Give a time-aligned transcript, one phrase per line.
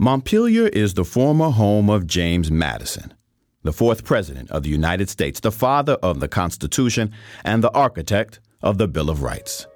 [0.00, 3.12] Montpelier is the former home of James Madison,
[3.64, 7.12] the fourth President of the United States, the father of the Constitution,
[7.44, 9.66] and the architect of the Bill of Rights.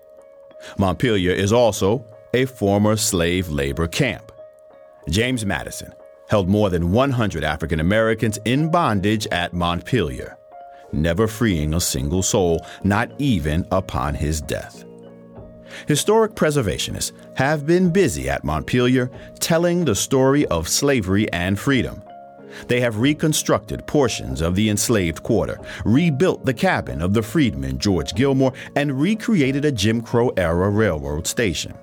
[0.79, 4.33] Montpelier is also a former slave labor camp.
[5.11, 5.93] James Madison
[6.31, 10.39] held more than 100 African Americans in bondage at Montpelier,
[10.91, 14.87] never freeing a single soul, not even upon his death.
[15.87, 22.03] Historic preservationists have been busy at Montpelier telling the story of slavery and freedom.
[22.69, 28.15] They have reconstructed portions of the enslaved quarter, rebuilt the cabin of the freedman George
[28.15, 31.75] Gilmore, and recreated a Jim Crow era railroad station.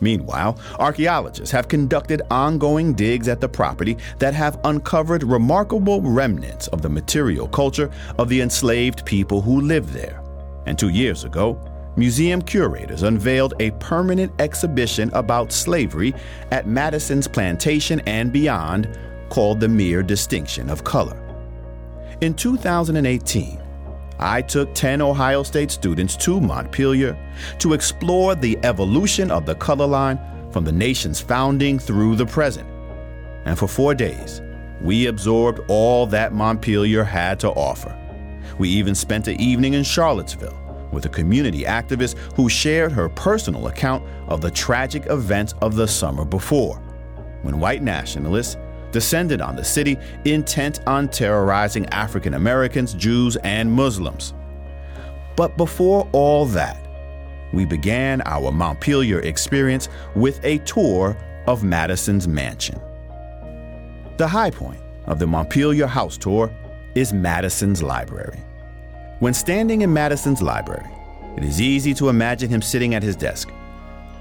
[0.00, 6.82] Meanwhile, archaeologists have conducted ongoing digs at the property that have uncovered remarkable remnants of
[6.82, 10.22] the material culture of the enslaved people who lived there.
[10.66, 11.60] And two years ago,
[11.96, 16.14] museum curators unveiled a permanent exhibition about slavery
[16.50, 21.18] at Madison's plantation and beyond called The Mere Distinction of Color.
[22.20, 23.60] In 2018,
[24.18, 27.18] I took 10 Ohio State students to Montpelier
[27.58, 30.20] to explore the evolution of the color line
[30.52, 32.68] from the nation's founding through the present.
[33.44, 34.40] And for four days,
[34.80, 37.98] we absorbed all that Montpelier had to offer.
[38.58, 40.61] We even spent an evening in Charlottesville
[40.92, 45.88] with a community activist who shared her personal account of the tragic events of the
[45.88, 46.76] summer before,
[47.42, 48.56] when white nationalists
[48.92, 54.34] descended on the city intent on terrorizing African Americans, Jews, and Muslims.
[55.34, 56.78] But before all that,
[57.52, 62.80] we began our Montpelier experience with a tour of Madison's mansion.
[64.18, 66.54] The high point of the Montpelier house tour
[66.94, 68.40] is Madison's library.
[69.22, 70.90] When standing in Madison's library,
[71.36, 73.52] it is easy to imagine him sitting at his desk,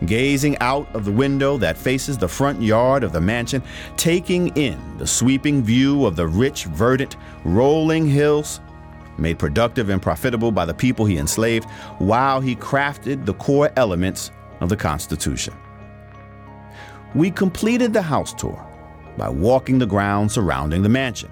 [0.05, 3.63] gazing out of the window that faces the front yard of the mansion,
[3.97, 8.61] taking in the sweeping view of the rich, verdant, rolling hills,
[9.17, 14.30] made productive and profitable by the people he enslaved, while he crafted the core elements
[14.59, 15.55] of the Constitution.
[17.15, 18.64] We completed the house tour
[19.17, 21.31] by walking the grounds surrounding the mansion.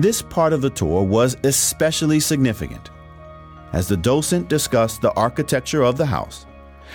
[0.00, 2.88] This part of the tour was especially significant.
[3.74, 6.46] As the docent discussed the architecture of the house,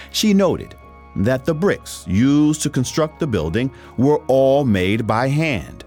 [0.09, 0.73] she noted
[1.17, 5.85] that the bricks used to construct the building were all made by hand,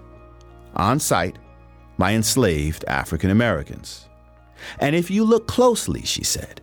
[0.77, 1.37] on site
[1.97, 4.07] by enslaved African Americans.
[4.79, 6.61] And if you look closely, she said,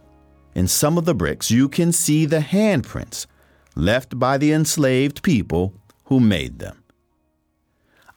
[0.55, 3.27] in some of the bricks you can see the handprints
[3.75, 5.75] left by the enslaved people
[6.05, 6.83] who made them.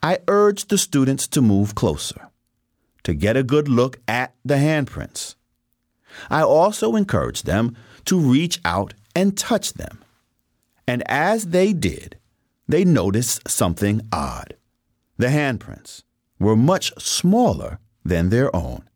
[0.02, 2.30] I urged the students to move closer,
[3.04, 5.36] to get a good look at the handprints.
[6.30, 10.04] I also encouraged them to reach out and touch them.
[10.88, 12.18] And as they did,
[12.68, 14.56] they noticed something odd.
[15.18, 16.04] The handprints
[16.40, 18.88] were much smaller than their own.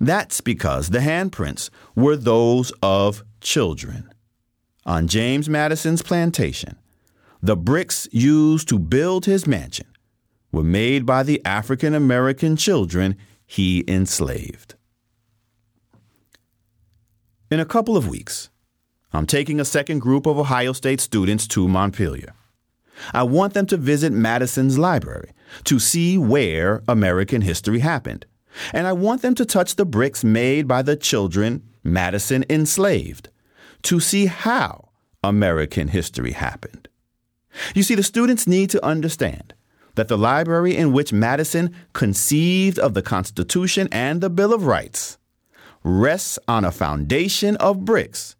[0.00, 4.12] That's because the handprints were those of children.
[4.84, 6.76] On James Madison's plantation,
[7.40, 9.86] the bricks used to build his mansion
[10.52, 13.16] were made by the African American children
[13.46, 14.74] he enslaved.
[17.50, 18.50] In a couple of weeks,
[19.12, 22.32] I'm taking a second group of Ohio State students to Montpelier.
[23.12, 25.32] I want them to visit Madison's library
[25.64, 28.26] to see where American history happened.
[28.72, 33.30] And I want them to touch the bricks made by the children Madison enslaved
[33.82, 34.90] to see how
[35.24, 36.88] American history happened.
[37.74, 39.54] You see, the students need to understand
[40.00, 45.18] that the library in which Madison conceived of the Constitution and the Bill of Rights
[45.84, 48.34] rests on a foundation of bricks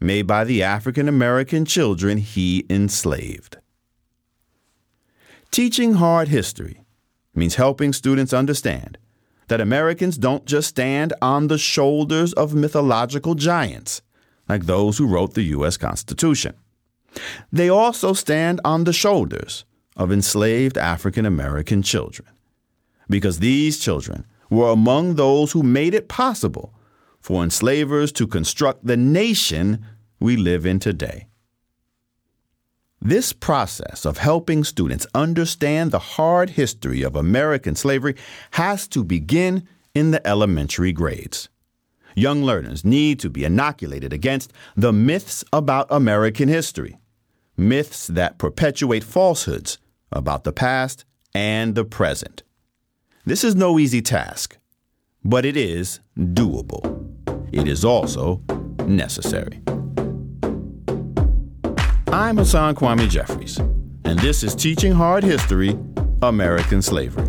[0.00, 3.58] made by the African American children he enslaved.
[5.50, 6.80] Teaching hard history
[7.34, 8.96] means helping students understand
[9.48, 14.00] that Americans don't just stand on the shoulders of mythological giants
[14.48, 15.76] like those who wrote the U.S.
[15.76, 16.54] Constitution.
[17.52, 19.66] They also stand on the shoulders
[19.96, 22.28] of enslaved African American children
[23.08, 26.74] because these children were among those who made it possible
[27.20, 29.84] for enslavers to construct the nation
[30.20, 31.26] we live in today.
[33.00, 38.16] This process of helping students understand the hard history of American slavery
[38.52, 41.48] has to begin in the elementary grades.
[42.16, 46.98] Young learners need to be inoculated against the myths about American history,
[47.56, 49.78] myths that perpetuate falsehoods
[50.14, 52.42] about the past and the present.
[53.26, 54.56] This is no easy task,
[55.24, 56.82] but it is doable.
[57.52, 58.42] It is also
[58.86, 59.60] necessary.
[62.08, 63.58] I'm Hasan Kwame Jeffries,
[64.04, 65.78] and this is Teaching Hard History
[66.22, 67.26] American Slavery,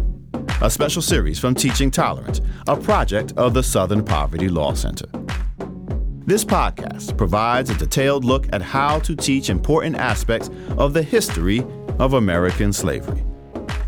[0.61, 5.07] a special series from Teaching Tolerance, a project of the Southern Poverty Law Center.
[6.27, 11.63] This podcast provides a detailed look at how to teach important aspects of the history
[11.99, 13.23] of American slavery.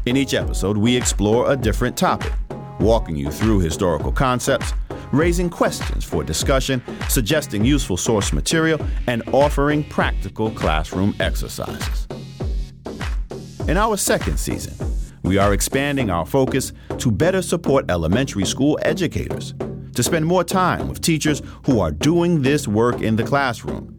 [0.05, 2.31] In each episode, we explore a different topic,
[2.79, 4.71] walking you through historical concepts,
[5.11, 6.79] raising questions for discussion,
[7.09, 12.07] suggesting useful source material, and offering practical classroom exercises.
[13.67, 14.75] In our second season,
[15.23, 19.55] we are expanding our focus to better support elementary school educators,
[19.97, 23.95] to spend more time with teachers who are doing this work in the classroom,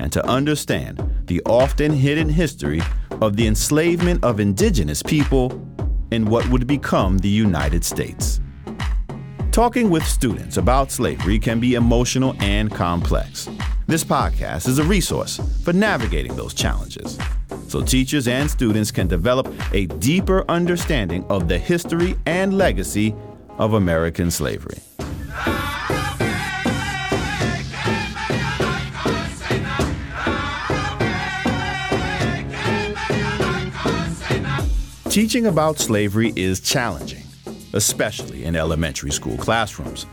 [0.00, 2.80] and to understand the often hidden history
[3.20, 5.62] of the enslavement of indigenous people
[6.10, 8.40] in what would become the United States.
[9.52, 13.46] Talking with students about slavery can be emotional and complex.
[13.86, 17.18] This podcast is a resource for navigating those challenges
[17.68, 23.14] so teachers and students can develop a deeper understanding of the history and legacy
[23.58, 24.78] of American slavery.
[35.16, 37.22] Teaching about slavery is challenging,
[37.72, 40.04] especially in elementary school classrooms.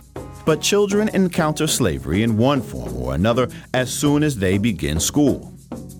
[0.45, 5.53] But children encounter slavery in one form or another as soon as they begin school.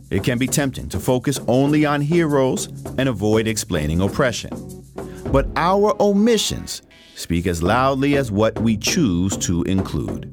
[0.09, 4.51] It can be tempting to focus only on heroes and avoid explaining oppression.
[5.33, 6.81] But our omissions
[7.15, 10.31] speak as loudly as what we choose to include.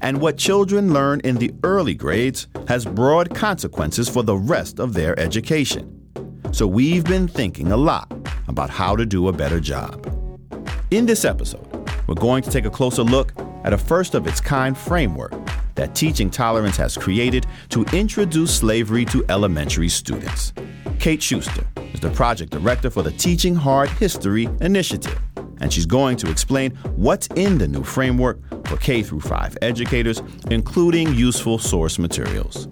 [0.00, 4.94] And what children learn in the early grades has broad consequences for the rest of
[4.94, 5.98] their education.
[6.52, 8.12] So we've been thinking a lot
[8.48, 10.06] about how to do a better job.
[10.90, 11.66] In this episode,
[12.06, 13.32] we're going to take a closer look
[13.64, 15.32] at a first of its kind framework
[15.74, 20.52] that Teaching Tolerance has created to introduce slavery to elementary students.
[20.98, 21.64] Kate Shuster
[21.94, 25.18] is the project director for the Teaching Hard History Initiative,
[25.62, 30.20] and she's going to explain what's in the new framework for K through 5 educators,
[30.50, 32.68] including useful source materials.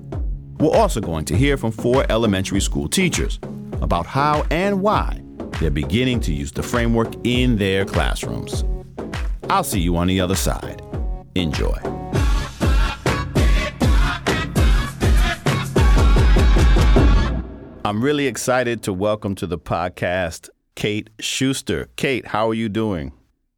[0.59, 3.39] We're also going to hear from four elementary school teachers
[3.81, 5.23] about how and why
[5.59, 8.65] they're beginning to use the framework in their classrooms.
[9.49, 10.83] I'll see you on the other side.
[11.35, 11.79] Enjoy.
[17.83, 21.89] I'm really excited to welcome to the podcast Kate Shuster.
[21.97, 23.13] Kate, how are you doing?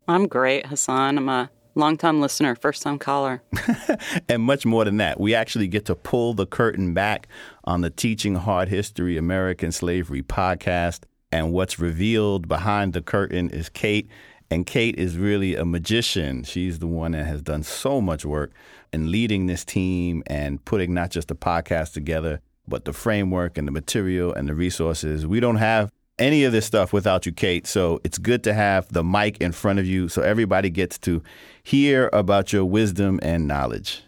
[0.09, 1.19] I'm great, Hasan.
[1.19, 3.43] I'm a longtime listener, first time caller.
[4.29, 7.29] and much more than that, we actually get to pull the curtain back
[7.65, 11.05] on the Teaching Hard History American Slavery podcast.
[11.31, 14.09] And what's revealed behind the curtain is Kate.
[14.51, 16.45] And Kate is really a magician.
[16.45, 18.53] She's the one that has done so much work
[18.93, 23.67] in leading this team and putting not just the podcast together, but the framework and
[23.67, 25.27] the material and the resources.
[25.27, 27.67] We don't have any of this stuff without you, Kate.
[27.67, 31.23] So it's good to have the mic in front of you so everybody gets to
[31.63, 34.03] hear about your wisdom and knowledge.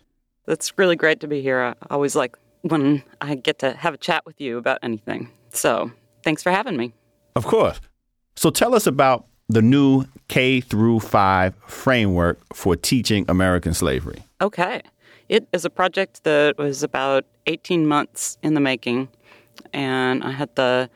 [0.46, 1.60] That's really great to be here.
[1.60, 5.30] I always like when I get to have a chat with you about anything.
[5.52, 5.90] So
[6.22, 6.92] thanks for having me.
[7.36, 7.80] Of course.
[8.36, 14.22] So tell us about the new K through 5 framework for teaching American slavery.
[14.40, 14.82] Okay.
[15.28, 19.08] It is a project that was about 18 months in the making,
[19.72, 20.90] and I had the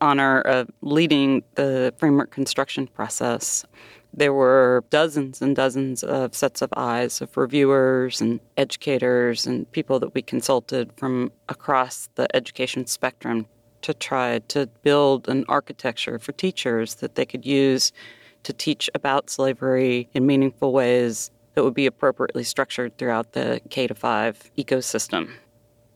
[0.00, 3.64] honor of uh, leading the framework construction process.
[4.12, 9.98] There were dozens and dozens of sets of eyes of reviewers and educators and people
[10.00, 13.46] that we consulted from across the education spectrum
[13.82, 17.92] to try to build an architecture for teachers that they could use
[18.42, 23.86] to teach about slavery in meaningful ways that would be appropriately structured throughout the K
[23.86, 25.30] to 5 ecosystem.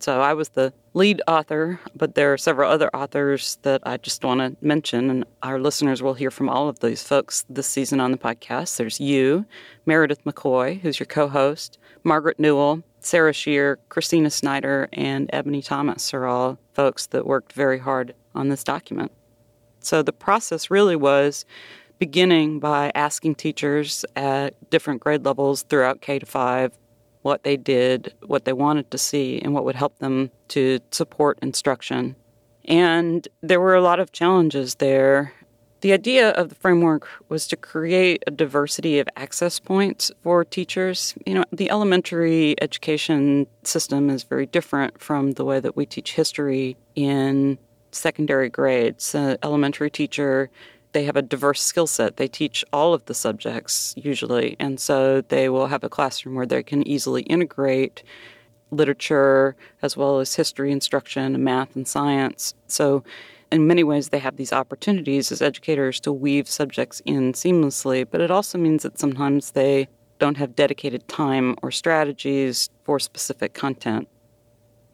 [0.01, 4.25] So I was the lead author, but there are several other authors that I just
[4.25, 8.01] want to mention, and our listeners will hear from all of these folks this season
[8.01, 8.79] on the podcast.
[8.79, 9.45] There's you,
[9.85, 16.15] Meredith McCoy, who's your co host, Margaret Newell, Sarah Shear, Christina Snyder, and Ebony Thomas
[16.15, 19.13] are all folks that worked very hard on this document.
[19.81, 21.45] So the process really was
[21.99, 26.73] beginning by asking teachers at different grade levels throughout K to 5
[27.23, 31.39] what they did, what they wanted to see, and what would help them to support
[31.43, 32.17] instruction.
[32.65, 35.33] And there were a lot of challenges there.
[35.81, 41.15] The idea of the framework was to create a diversity of access points for teachers.
[41.25, 46.13] You know, the elementary education system is very different from the way that we teach
[46.13, 47.59] history in
[47.93, 49.15] secondary grades.
[49.15, 50.51] An elementary teacher
[50.93, 52.17] they have a diverse skill set.
[52.17, 56.47] They teach all of the subjects usually, and so they will have a classroom where
[56.47, 58.03] they can easily integrate
[58.71, 62.55] literature as well as history instruction, math, and science.
[62.67, 63.05] So,
[63.51, 68.21] in many ways, they have these opportunities as educators to weave subjects in seamlessly, but
[68.21, 69.89] it also means that sometimes they
[70.21, 74.07] don't have dedicated time or strategies for specific content.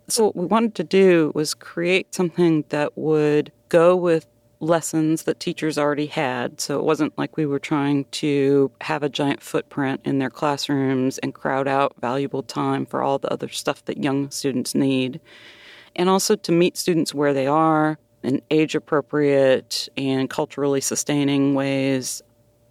[0.09, 4.27] So, what we wanted to do was create something that would go with
[4.61, 6.61] lessons that teachers already had.
[6.61, 11.19] So it wasn't like we were trying to have a giant footprint in their classrooms
[11.19, 15.21] and crowd out valuable time for all the other stuff that young students need.
[15.95, 22.23] And also to meet students where they are in age appropriate and culturally sustaining ways.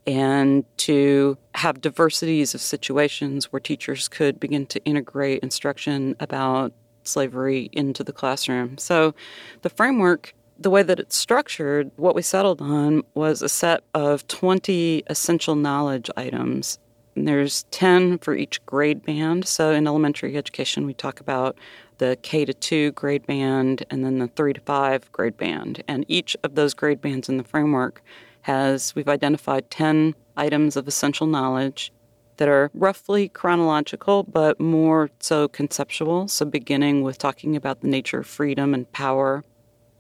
[0.08, 6.74] And to have diversities of situations where teachers could begin to integrate instruction about
[7.04, 8.78] slavery into the classroom.
[8.78, 9.16] So
[9.62, 14.28] the framework the way that it's structured, what we settled on was a set of
[14.28, 16.80] 20 essential knowledge items.
[17.16, 19.48] And there's 10 for each grade band.
[19.48, 21.58] So in elementary education, we talk about
[21.98, 25.84] the K to 2 grade band and then the 3 to 5 grade band.
[25.88, 28.02] And each of those grade bands in the framework
[28.42, 31.92] has, we've identified 10 items of essential knowledge
[32.38, 36.28] that are roughly chronological, but more so conceptual.
[36.28, 39.44] So, beginning with talking about the nature of freedom and power,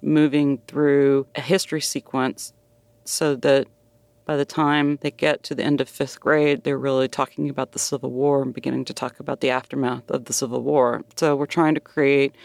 [0.05, 2.53] moving through a history sequence
[3.03, 3.67] so that
[4.25, 7.73] by the time they get to the end of fifth grade, they're really talking about
[7.73, 11.03] the Civil War and beginning to talk about the aftermath of the Civil War.
[11.15, 12.35] So we're trying to create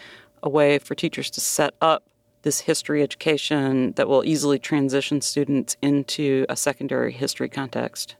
[0.43, 2.07] a way for teachers to set up
[2.43, 8.15] this history education that will easily transition students into a secondary history context.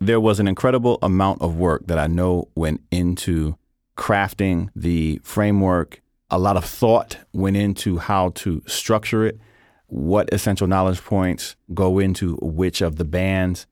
[0.00, 3.56] There was an incredible amount of work that I know went into
[3.96, 9.38] crafting the framework a lot of thought went into how to structure it,
[9.86, 13.66] what essential knowledge points go into which of the bands.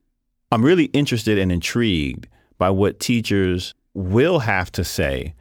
[0.50, 5.34] I'm really interested and intrigued by what teachers will have to say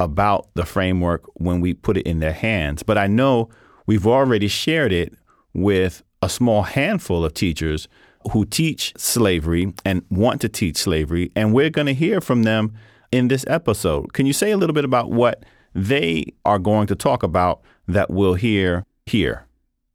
[0.00, 2.82] about the framework when we put it in their hands.
[2.82, 3.50] But I know
[3.86, 5.14] we've already shared it
[5.52, 7.88] with a small handful of teachers
[8.32, 12.72] who teach slavery and want to teach slavery, and we're going to hear from them
[13.10, 14.12] in this episode.
[14.12, 18.10] Can you say a little bit about what they are going to talk about that
[18.10, 19.46] we'll hear here.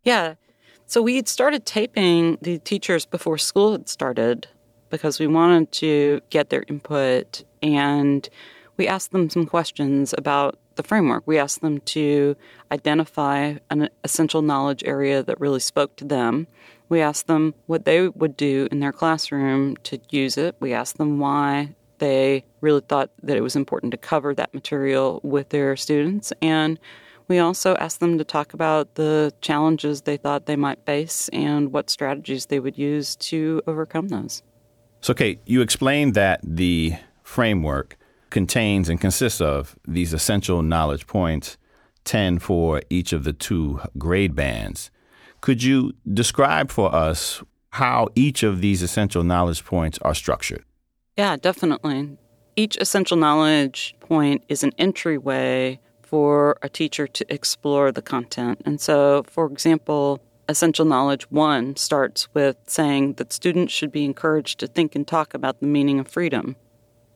[0.03, 0.35] Yeah.
[0.85, 4.47] So we had started taping the teachers before school had started
[4.89, 8.27] because we wanted to get their input and
[8.77, 11.23] we asked them some questions about the framework.
[11.25, 12.35] We asked them to
[12.71, 16.47] identify an essential knowledge area that really spoke to them.
[16.87, 20.55] We asked them what they would do in their classroom to use it.
[20.59, 25.19] We asked them why they really thought that it was important to cover that material
[25.23, 26.33] with their students.
[26.41, 26.79] And
[27.27, 31.73] we also asked them to talk about the challenges they thought they might face and
[31.73, 34.43] what strategies they would use to overcome those.
[35.01, 37.97] So, Kate, you explained that the framework
[38.29, 41.57] contains and consists of these essential knowledge points,
[42.05, 44.89] 10 for each of the two grade bands.
[45.41, 50.63] Could you describe for us how each of these essential knowledge points are structured?
[51.17, 52.17] Yeah, definitely.
[52.55, 58.61] Each essential knowledge point is an entryway for a teacher to explore the content.
[58.65, 64.59] And so, for example, Essential Knowledge 1 starts with saying that students should be encouraged
[64.59, 66.55] to think and talk about the meaning of freedom.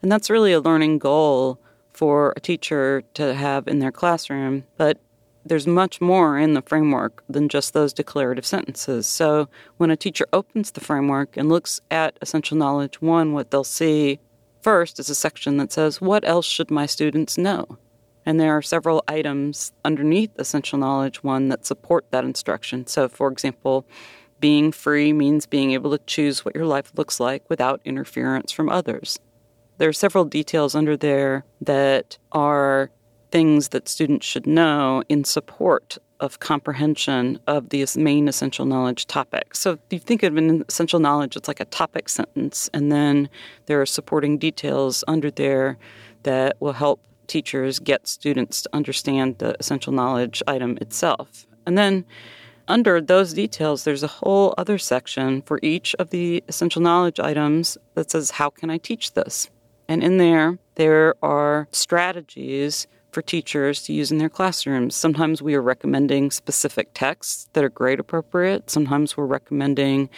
[0.01, 1.59] And that's really a learning goal
[1.93, 4.65] for a teacher to have in their classroom.
[4.75, 4.99] But
[5.45, 9.07] there's much more in the framework than just those declarative sentences.
[9.07, 13.63] So when a teacher opens the framework and looks at essential knowledge one, what they'll
[13.63, 14.19] see
[14.61, 17.77] first is a section that says, What else should my students know?
[18.25, 22.85] And there are several items underneath essential knowledge one that support that instruction.
[22.85, 23.85] So, for example,
[24.39, 28.69] being free means being able to choose what your life looks like without interference from
[28.69, 29.19] others.
[29.77, 32.91] There are several details under there that are
[33.31, 39.59] things that students should know in support of comprehension of these main essential knowledge topics.
[39.59, 43.27] So if you think of an essential knowledge, it's like a topic sentence, and then
[43.65, 45.77] there are supporting details under there
[46.23, 51.47] that will help teachers get students to understand the essential knowledge item itself.
[51.65, 52.05] And then
[52.67, 57.77] under those details, there's a whole other section for each of the essential knowledge items
[57.95, 59.49] that says, How can I teach this?
[59.87, 64.95] And in there, there are strategies for teachers to use in their classrooms.
[64.95, 68.69] Sometimes we are recommending specific texts that are grade appropriate.
[68.69, 70.09] Sometimes we're recommending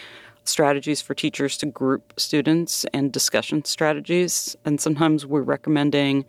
[0.45, 4.55] strategies for teachers to group students and discussion strategies.
[4.65, 6.25] And sometimes we're recommending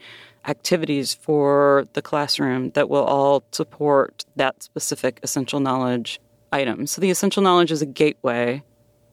[0.47, 6.21] activities for the classroom that will all support that specific essential knowledge
[6.53, 6.87] item.
[6.87, 8.63] So the essential knowledge is a gateway.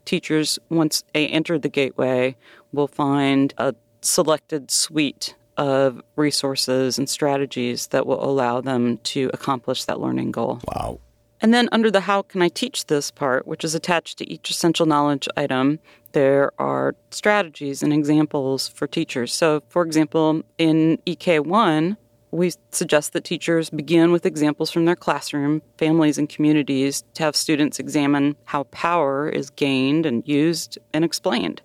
[0.05, 2.35] Teachers, once they enter the gateway,
[2.71, 9.85] will find a selected suite of resources and strategies that will allow them to accomplish
[9.85, 10.61] that learning goal.
[10.67, 10.99] Wow.
[11.41, 14.51] And then under the how can I teach this part, which is attached to each
[14.51, 15.79] essential knowledge item,
[16.11, 19.33] there are strategies and examples for teachers.
[19.33, 21.97] So, for example, in EK1,
[22.31, 27.35] we suggest that teachers begin with examples from their classroom, families, and communities to have
[27.35, 31.61] students examine how power is gained and used and explained.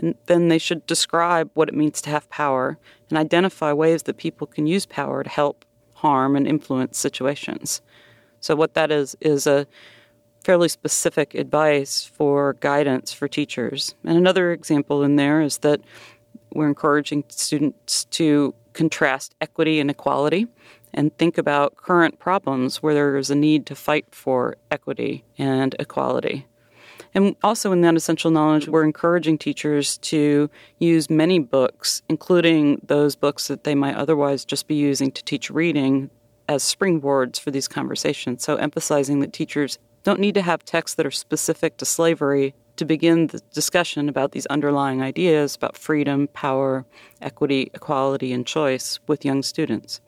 [0.00, 2.78] And then they should describe what it means to have power
[3.10, 5.64] and identify ways that people can use power to help
[5.94, 7.82] harm and influence situations.
[8.40, 9.66] So, what that is, is a
[10.42, 13.94] fairly specific advice for guidance for teachers.
[14.04, 15.80] And another example in there is that
[16.54, 20.46] we're encouraging students to contrast equity and equality
[20.94, 25.76] and think about current problems where there is a need to fight for equity and
[25.78, 26.46] equality.
[27.14, 30.48] And also in that essential knowledge, we're encouraging teachers to
[30.78, 35.50] use many books, including those books that they might otherwise just be using to teach
[35.50, 36.10] reading
[36.48, 38.42] as springboards for these conversations.
[38.42, 42.84] So emphasizing that teachers don't need to have texts that are specific to slavery to
[42.84, 46.86] begin the discussion about these underlying ideas about freedom, power,
[47.20, 50.00] equity, equality, and choice with young students.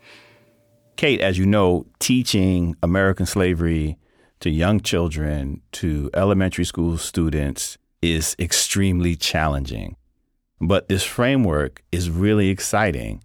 [0.96, 3.98] Kate, as you know, teaching American slavery
[4.42, 9.96] to young children, to elementary school students, is extremely challenging.
[10.60, 13.22] But this framework is really exciting.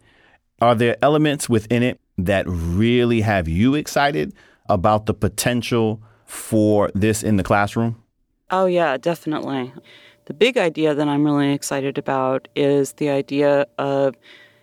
[0.62, 4.34] Are there elements within it that really have you excited
[4.70, 8.02] about the potential for this in the classroom?
[8.52, 9.74] Oh, yeah, definitely.
[10.26, 14.16] The big idea that I'm really excited about is the idea of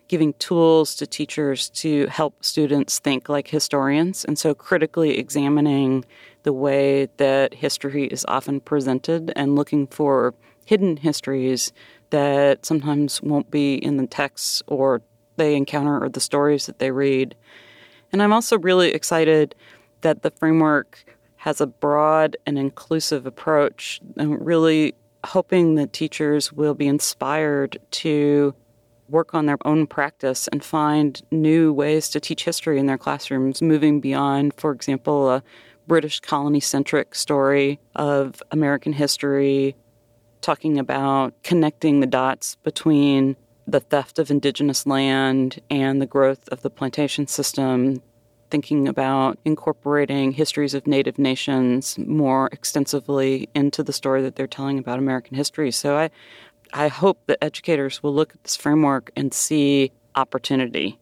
[0.08, 4.24] giving tools to teachers to help students think like historians.
[4.24, 6.04] And so, critically examining
[6.44, 10.34] the way that history is often presented and looking for
[10.64, 11.72] hidden histories
[12.10, 15.02] that sometimes won't be in the texts or
[15.36, 17.34] they encounter or the stories that they read.
[18.12, 19.54] And I'm also really excited
[20.02, 21.04] that the framework
[21.36, 24.94] has a broad and inclusive approach, and really
[25.26, 28.54] hoping that teachers will be inspired to
[29.08, 33.60] work on their own practice and find new ways to teach history in their classrooms,
[33.60, 35.42] moving beyond, for example, a
[35.86, 39.76] British colony centric story of American history,
[40.40, 46.62] talking about connecting the dots between the theft of indigenous land and the growth of
[46.62, 48.02] the plantation system
[48.50, 54.78] thinking about incorporating histories of Native nations more extensively into the story that they're telling
[54.78, 55.72] about American history.
[55.72, 56.10] So I,
[56.72, 61.00] I hope that educators will look at this framework and see opportunity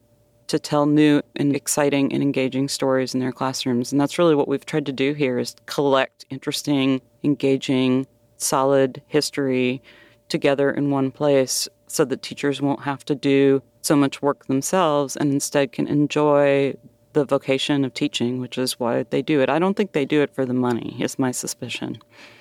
[0.52, 3.90] to tell new and exciting and engaging stories in their classrooms.
[3.90, 9.82] And that's really what we've tried to do here is collect interesting, engaging, solid history
[10.28, 15.16] together in one place so that teachers won't have to do so much work themselves
[15.16, 16.74] and instead can enjoy
[17.14, 19.48] the vocation of teaching, which is why they do it.
[19.48, 21.96] I don't think they do it for the money, is my suspicion.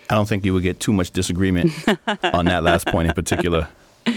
[0.09, 1.71] I don't think you would get too much disagreement
[2.33, 3.69] on that last point in particular.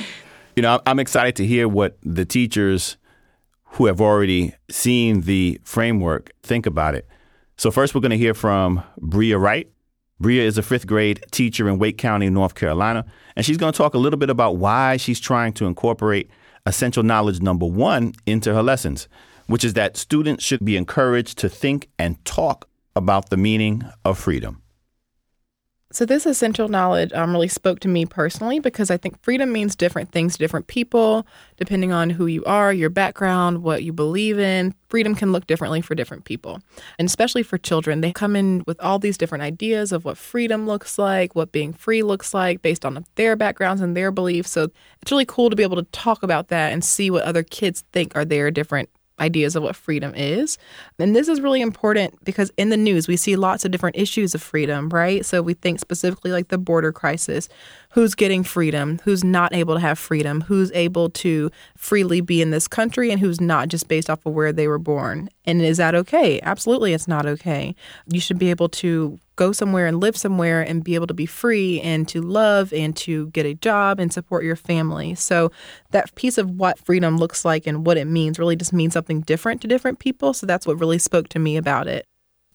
[0.57, 2.97] You know, I'm excited to hear what the teachers
[3.75, 7.09] who have already seen the framework think about it.
[7.57, 9.71] So, first, we're going to hear from Bria Wright.
[10.21, 13.05] Bria is a fifth grade teacher in Wake County, North Carolina,
[13.37, 16.31] and she's going to talk a little bit about why she's trying to incorporate
[16.67, 19.09] essential knowledge number one into her lessons
[19.47, 24.19] which is that students should be encouraged to think and talk about the meaning of
[24.19, 24.63] freedom.
[25.95, 29.77] So, this essential knowledge um, really spoke to me personally because I think freedom means
[29.77, 31.25] different things to different people,
[31.57, 34.75] depending on who you are, your background, what you believe in.
[34.89, 36.61] Freedom can look differently for different people.
[36.99, 40.67] And especially for children, they come in with all these different ideas of what freedom
[40.67, 44.51] looks like, what being free looks like based on their backgrounds and their beliefs.
[44.51, 47.45] So, it's really cool to be able to talk about that and see what other
[47.45, 48.89] kids think are their different
[49.21, 50.59] ideas of what freedom is.
[50.99, 54.35] And this is really important because in the news, we see lots of different issues
[54.35, 55.25] of freedom, right?
[55.25, 57.49] So we think specifically like the border crisis
[57.95, 62.51] who's getting freedom, who's not able to have freedom, who's able to freely be in
[62.51, 65.29] this country, and who's not just based off of where they were born.
[65.45, 66.41] And is that okay?
[66.43, 67.73] Absolutely, it's not okay.
[68.09, 71.27] You should be able to go somewhere and live somewhere and be able to be
[71.27, 75.15] free and to love and to get a job and support your family.
[75.15, 75.53] So,
[75.93, 79.21] that piece of what freedom looks like and what it means really just means something
[79.21, 80.35] different to different people.
[80.35, 82.07] So, that's what really spoke to me about it.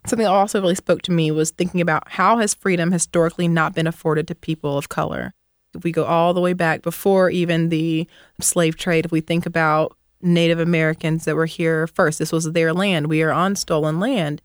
[0.06, 3.76] Something that also really spoke to me was thinking about how has freedom historically not
[3.76, 5.34] been afforded to people of color.
[5.76, 8.08] If we go all the way back before even the
[8.42, 12.74] slave trade, if we think about Native Americans that were here first, this was their
[12.74, 13.08] land.
[13.08, 14.42] We are on stolen land.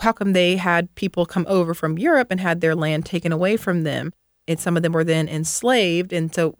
[0.00, 3.56] How come they had people come over from Europe and had their land taken away
[3.56, 4.12] from them?
[4.48, 6.12] And some of them were then enslaved.
[6.12, 6.56] And so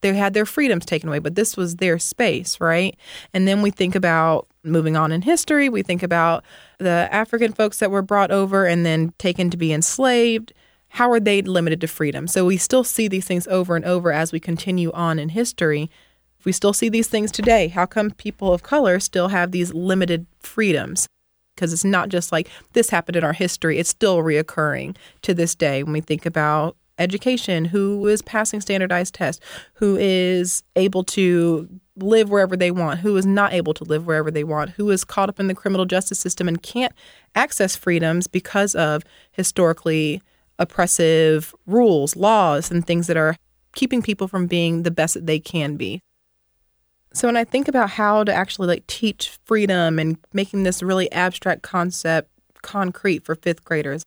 [0.00, 2.96] they had their freedoms taken away, but this was their space, right?
[3.32, 6.44] And then we think about moving on in history, we think about
[6.78, 10.52] the African folks that were brought over and then taken to be enslaved.
[10.88, 12.26] How are they limited to freedom?
[12.26, 15.90] So we still see these things over and over as we continue on in history.
[16.44, 20.26] We still see these things today, how come people of color still have these limited
[20.40, 21.06] freedoms?
[21.54, 25.54] Because it's not just like this happened in our history, it's still reoccurring to this
[25.54, 29.44] day when we think about education, who is passing standardized tests,
[29.74, 34.30] who is able to live wherever they want, who is not able to live wherever
[34.30, 36.92] they want, who is caught up in the criminal justice system and can't
[37.34, 40.22] access freedoms because of historically
[40.58, 43.36] oppressive rules, laws, and things that are
[43.74, 46.00] keeping people from being the best that they can be.
[47.12, 51.12] So when I think about how to actually like teach freedom and making this really
[51.12, 52.30] abstract concept
[52.62, 54.02] concrete for 5th graders,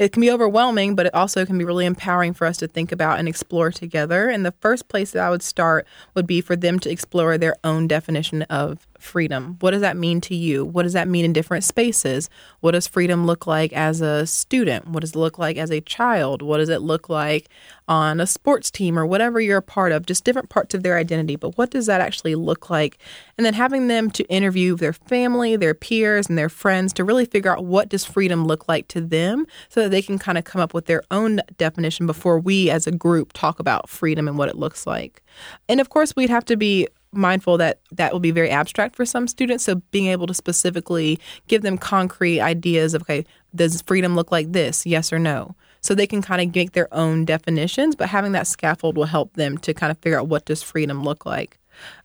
[0.00, 2.90] it can be overwhelming, but it also can be really empowering for us to think
[2.90, 4.30] about and explore together.
[4.30, 7.54] And the first place that I would start would be for them to explore their
[7.62, 9.56] own definition of freedom.
[9.60, 10.64] What does that mean to you?
[10.64, 12.30] What does that mean in different spaces?
[12.60, 14.88] What does freedom look like as a student?
[14.88, 16.42] What does it look like as a child?
[16.42, 17.48] What does it look like
[17.88, 20.06] on a sports team or whatever you're a part of?
[20.06, 21.36] Just different parts of their identity.
[21.36, 22.98] But what does that actually look like?
[23.36, 27.24] And then having them to interview their family, their peers, and their friends to really
[27.24, 30.44] figure out what does freedom look like to them so that they can kind of
[30.44, 34.38] come up with their own definition before we as a group talk about freedom and
[34.38, 35.22] what it looks like.
[35.68, 39.04] And of course, we'd have to be mindful that that will be very abstract for
[39.04, 39.64] some students.
[39.64, 41.18] So being able to specifically
[41.48, 44.86] give them concrete ideas of, okay, does freedom look like this?
[44.86, 45.54] Yes or no?
[45.80, 49.34] So they can kind of make their own definitions, but having that scaffold will help
[49.34, 51.58] them to kind of figure out what does freedom look like.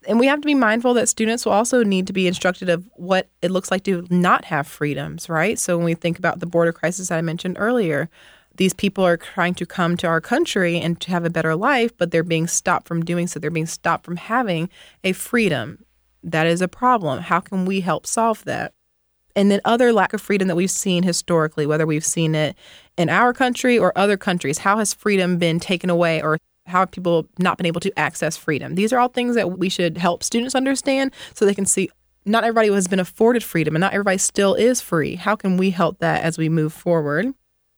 [0.08, 2.90] And we have to be mindful that students will also need to be instructed of
[2.94, 5.60] what it looks like to not have freedoms, right?
[5.60, 8.10] So when we think about the border crisis that I mentioned earlier,
[8.58, 11.96] these people are trying to come to our country and to have a better life,
[11.98, 13.40] but they're being stopped from doing so.
[13.40, 14.70] They're being stopped from having
[15.04, 15.84] a freedom.
[16.24, 17.22] That is a problem.
[17.22, 18.74] How can we help solve that?
[19.36, 22.56] And then other lack of freedom that we've seen historically, whether we've seen it
[22.98, 26.92] in our country or other countries, how has freedom been taken away or how have
[26.92, 28.76] people not been able to access freedom?
[28.76, 31.90] These are all things that we should help students understand so they can see
[32.26, 35.16] not everybody has been afforded freedom and not everybody still is free.
[35.16, 37.34] How can we help that as we move forward?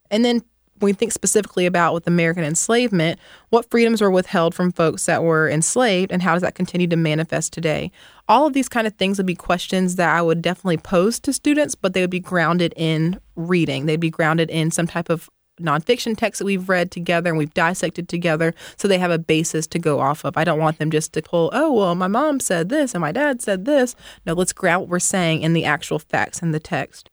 [0.10, 0.42] And then
[0.80, 5.24] when we think specifically about with American enslavement, what freedoms were withheld from folks that
[5.24, 7.92] were enslaved and how does that continue to manifest today?
[8.28, 11.34] All of these kind of things would be questions that I would definitely pose to
[11.34, 13.86] students, but they would be grounded in reading.
[13.86, 17.54] They'd be grounded in some type of nonfiction text that we've read together and we've
[17.54, 20.38] dissected together so they have a basis to go off of.
[20.38, 23.12] I don't want them just to pull, oh, well, my mom said this and my
[23.12, 23.96] dad said this.
[24.26, 27.10] No, let's ground what we're saying in the actual facts in the text.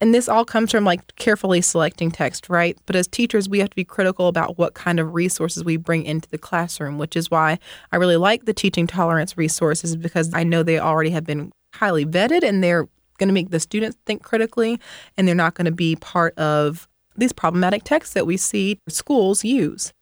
[0.00, 2.78] And this all comes from like carefully selecting text, right?
[2.86, 6.04] But as teachers, we have to be critical about what kind of resources we bring
[6.04, 7.58] into the classroom, which is why
[7.90, 12.06] I really like the teaching tolerance resources because I know they already have been highly
[12.06, 14.80] vetted and they're going to make the students think critically
[15.16, 19.44] and they're not going to be part of these problematic texts that we see schools
[19.44, 19.92] use.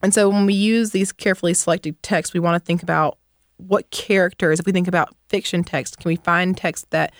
[0.00, 3.18] And so when we use these carefully selected texts, we want to think about
[3.56, 7.12] what characters, if we think about fiction text, can we find text that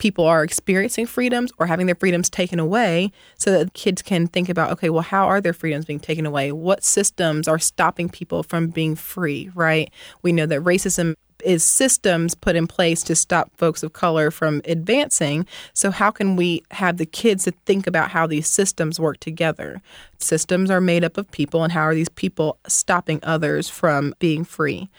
[0.00, 4.48] people are experiencing freedoms or having their freedoms taken away so that kids can think
[4.48, 8.42] about okay well how are their freedoms being taken away what systems are stopping people
[8.42, 13.50] from being free right we know that racism is systems put in place to stop
[13.56, 15.46] folks of color from advancing.
[15.72, 19.80] So, how can we have the kids to think about how these systems work together?
[20.18, 24.44] Systems are made up of people, and how are these people stopping others from being
[24.44, 24.90] free?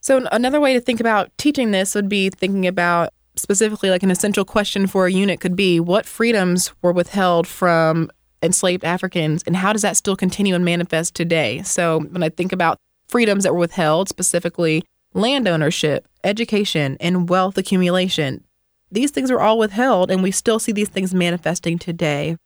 [0.00, 4.10] So, another way to think about teaching this would be thinking about specifically like an
[4.10, 8.10] essential question for a unit could be what freedoms were withheld from
[8.42, 11.62] enslaved Africans and how does that still continue and manifest today?
[11.62, 17.56] So when I think about freedoms that were withheld, specifically land ownership, education, and wealth
[17.56, 18.44] accumulation,
[18.90, 22.36] these things are all withheld and we still see these things manifesting today.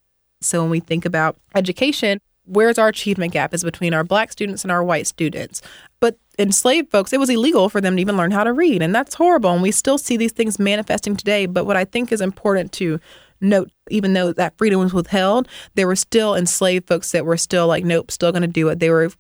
[0.41, 4.65] So when we think about education, where's our achievement gap is between our black students
[4.65, 5.63] and our white students.
[6.01, 8.83] But enslaved folks, it was illegal for them to even learn how to read.
[8.83, 9.51] And that's horrible.
[9.51, 11.47] And we still see these things manifesting today.
[11.47, 12.99] But what I think is important to
[13.41, 17.67] note, even though that freedom was withheld, there were still enslaved folks that were still
[17.67, 18.81] like, nope, still going to do it.
[18.81, 19.11] They were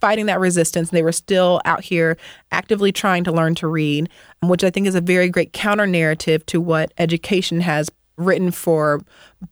[0.00, 0.90] fighting that resistance.
[0.90, 2.16] They were still out here
[2.52, 4.08] actively trying to learn to read,
[4.42, 9.00] which I think is a very great counter narrative to what education has written for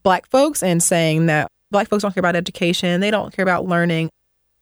[0.03, 3.67] black folks and saying that black folks don't care about education, they don't care about
[3.67, 4.11] learning.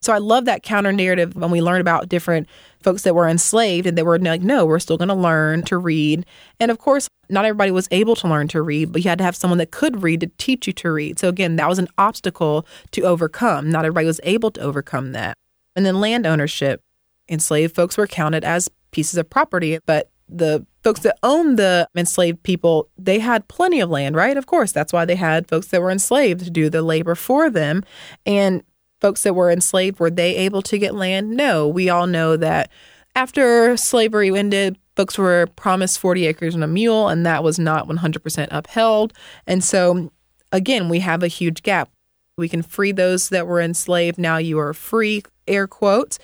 [0.03, 2.49] So I love that counter narrative when we learn about different
[2.83, 5.77] folks that were enslaved and they were like, no, we're still going to learn to
[5.77, 6.25] read.
[6.59, 9.25] And of course, not everybody was able to learn to read, but you had to
[9.25, 11.19] have someone that could read to teach you to read.
[11.19, 13.71] So again, that was an obstacle to overcome.
[13.71, 15.37] Not everybody was able to overcome that.
[15.77, 16.81] And then land ownership.
[17.29, 22.43] enslaved folks were counted as pieces of property, but the folks that owned the enslaved
[22.43, 24.37] people, they had plenty of land, right?
[24.37, 27.51] Of course, that's why they had folks that were enslaved to do the labor for
[27.51, 27.85] them.
[28.25, 28.63] And
[29.01, 31.31] folks that were enslaved, were they able to get land?
[31.31, 31.69] No.
[31.69, 32.71] We all know that
[33.15, 37.89] after slavery ended, folks were promised 40 acres and a mule, and that was not
[37.89, 39.13] 100% upheld.
[39.47, 40.13] And so,
[40.53, 41.91] again, we have a huge gap.
[42.37, 44.19] We can free those that were enslaved.
[44.19, 46.19] Now you are free, air quotes,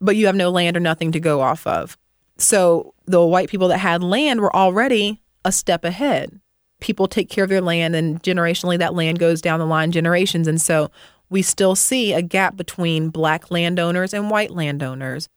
[0.00, 1.96] but you have no land or nothing to go off of.
[2.38, 6.40] So the white people that had land were already a step ahead.
[6.80, 10.48] People take care of their land, and generationally, that land goes down the line generations.
[10.48, 10.90] And so
[11.30, 15.28] we still see a gap between black landowners and white landowners.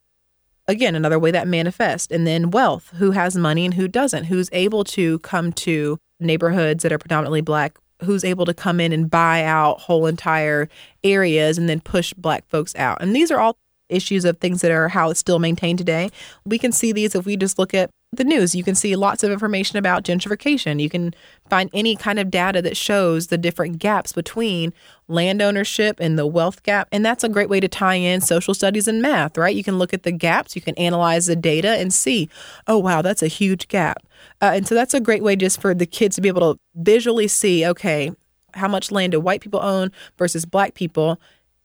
[0.66, 2.12] Again, another way that manifests.
[2.12, 6.82] And then wealth who has money and who doesn't, who's able to come to neighborhoods
[6.82, 10.68] that are predominantly black, who's able to come in and buy out whole entire
[11.02, 13.00] areas and then push black folks out.
[13.00, 13.56] And these are all
[13.88, 16.10] issues of things that are how it's still maintained today.
[16.44, 18.54] We can see these if we just look at the news.
[18.54, 20.80] You can see lots of information about gentrification.
[20.80, 21.14] You can
[21.50, 24.72] find any kind of data that shows the different gaps between
[25.08, 26.88] land ownership and the wealth gap.
[26.90, 29.54] And that's a great way to tie in social studies and math, right?
[29.54, 32.30] You can look at the gaps, you can analyze the data and see,
[32.66, 34.06] oh, wow, that's a huge gap.
[34.40, 36.60] Uh, and so that's a great way just for the kids to be able to
[36.76, 38.10] visually see, okay,
[38.54, 41.20] how much land do white people own versus black people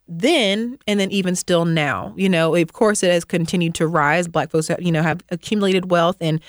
[0.06, 4.28] then and then even still now you know of course it has continued to rise
[4.28, 6.40] black folks you know have accumulated wealth and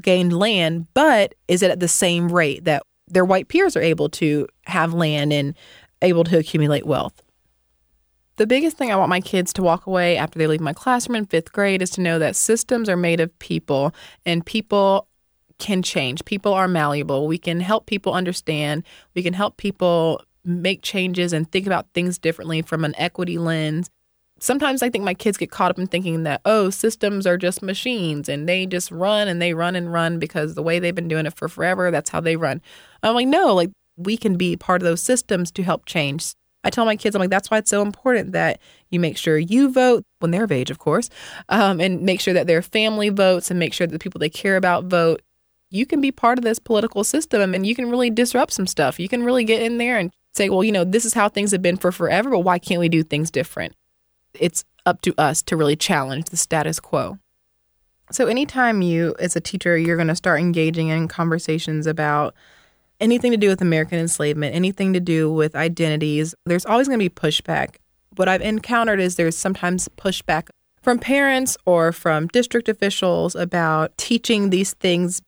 [0.00, 4.08] gained land but is it at the same rate that their white peers are able
[4.08, 5.54] to have land and
[6.00, 7.22] able to accumulate wealth
[8.36, 11.16] the biggest thing I want my kids to walk away after they leave my classroom
[11.16, 13.94] in fifth grade is to know that systems are made of people
[14.24, 15.06] and people
[15.58, 16.24] can change.
[16.24, 17.28] People are malleable.
[17.28, 18.84] We can help people understand.
[19.14, 23.88] We can help people make changes and think about things differently from an equity lens.
[24.40, 27.62] Sometimes I think my kids get caught up in thinking that, oh, systems are just
[27.62, 31.06] machines and they just run and they run and run because the way they've been
[31.06, 32.60] doing it for forever, that's how they run.
[33.02, 36.32] I'm like, no, like we can be part of those systems to help change.
[36.64, 39.36] I tell my kids, I'm like, that's why it's so important that you make sure
[39.36, 41.08] you vote when they're of age, of course,
[41.48, 44.30] um, and make sure that their family votes and make sure that the people they
[44.30, 45.22] care about vote.
[45.70, 49.00] You can be part of this political system and you can really disrupt some stuff.
[49.00, 51.50] You can really get in there and say, well, you know, this is how things
[51.52, 53.74] have been for forever, but why can't we do things different?
[54.34, 57.18] It's up to us to really challenge the status quo.
[58.10, 62.34] So, anytime you, as a teacher, you're going to start engaging in conversations about
[63.00, 67.04] anything to do with American enslavement, anything to do with identities, there's always going to
[67.04, 67.76] be pushback.
[68.16, 70.48] What I've encountered is there's sometimes pushback
[70.82, 75.20] from parents or from district officials about teaching these things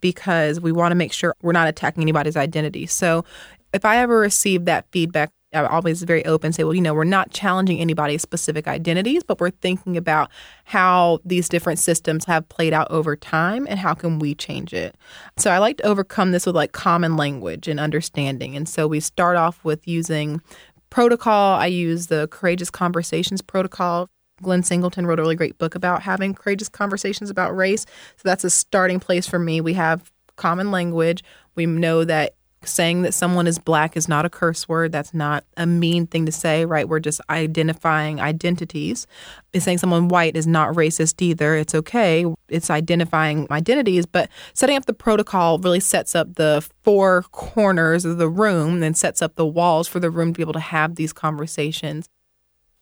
[0.00, 2.86] because we want to make sure we're not attacking anybody's identity.
[2.86, 3.24] So
[3.72, 7.04] if I ever receive that feedback, I'm always very open, say, well, you know, we're
[7.04, 10.30] not challenging anybody's specific identities, but we're thinking about
[10.64, 14.96] how these different systems have played out over time and how can we change it.
[15.36, 18.56] So I like to overcome this with like common language and understanding.
[18.56, 20.40] And so we start off with using
[20.88, 21.58] protocol.
[21.58, 24.08] I use the Courageous Conversations protocol.
[24.40, 27.84] Glenn Singleton wrote a really great book about having courageous conversations about race.
[28.16, 29.60] So that's a starting place for me.
[29.60, 31.22] We have common language.
[31.54, 34.92] We know that saying that someone is black is not a curse word.
[34.92, 36.88] That's not a mean thing to say, right?
[36.88, 39.06] We're just identifying identities.
[39.54, 41.56] And saying someone white is not racist either.
[41.56, 42.24] It's okay.
[42.48, 48.18] It's identifying identities, but setting up the protocol really sets up the four corners of
[48.18, 50.94] the room and sets up the walls for the room to be able to have
[50.94, 52.08] these conversations.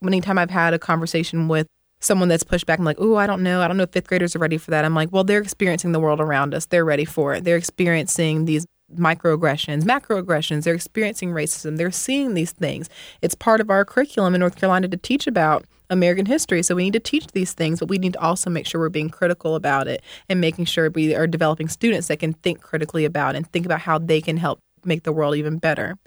[0.04, 1.66] Anytime I've had a conversation with
[2.00, 3.60] someone that's pushed back, I'm like, oh, I don't know.
[3.60, 4.84] I don't know if fifth graders are ready for that.
[4.84, 6.66] I'm like, well, they're experiencing the world around us.
[6.66, 7.44] They're ready for it.
[7.44, 8.66] They're experiencing these
[8.96, 10.64] microaggressions, macroaggressions.
[10.64, 11.76] They're experiencing racism.
[11.76, 12.88] They're seeing these things.
[13.22, 16.62] It's part of our curriculum in North Carolina to teach about American history.
[16.62, 18.88] So we need to teach these things, but we need to also make sure we're
[18.88, 23.05] being critical about it and making sure we are developing students that can think critically
[23.05, 25.98] about and think about how they can help make the world even better.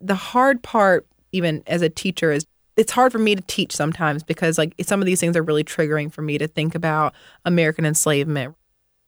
[0.00, 2.44] The hard part, even as a teacher, is
[2.76, 5.62] it's hard for me to teach sometimes because like some of these things are really
[5.62, 8.56] triggering for me to think about American enslavement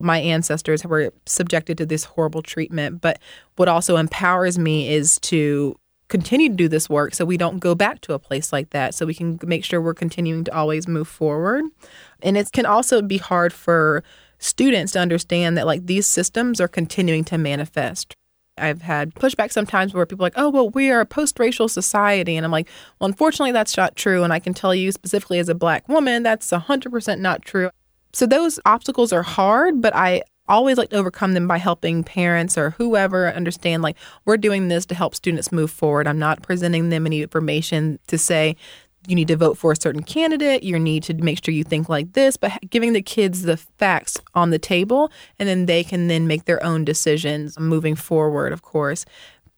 [0.00, 3.00] my ancestors were subjected to this horrible treatment.
[3.00, 3.18] But
[3.56, 5.76] what also empowers me is to
[6.08, 8.94] continue to do this work so we don't go back to a place like that,
[8.94, 11.64] so we can make sure we're continuing to always move forward.
[12.22, 14.04] And it can also be hard for
[14.38, 18.14] students to understand that like these systems are continuing to manifest.
[18.58, 21.68] I've had pushback sometimes where people are like, oh, well, we are a post racial
[21.68, 22.36] society.
[22.36, 24.22] And I'm like, well, unfortunately, that's not true.
[24.22, 27.70] And I can tell you specifically as a black woman, that's 100% not true.
[28.16, 32.56] So those obstacles are hard, but I always like to overcome them by helping parents
[32.56, 36.08] or whoever understand like we're doing this to help students move forward.
[36.08, 38.56] I'm not presenting them any information to say
[39.06, 41.90] you need to vote for a certain candidate, you need to make sure you think
[41.90, 46.08] like this, but giving the kids the facts on the table and then they can
[46.08, 49.04] then make their own decisions moving forward, of course.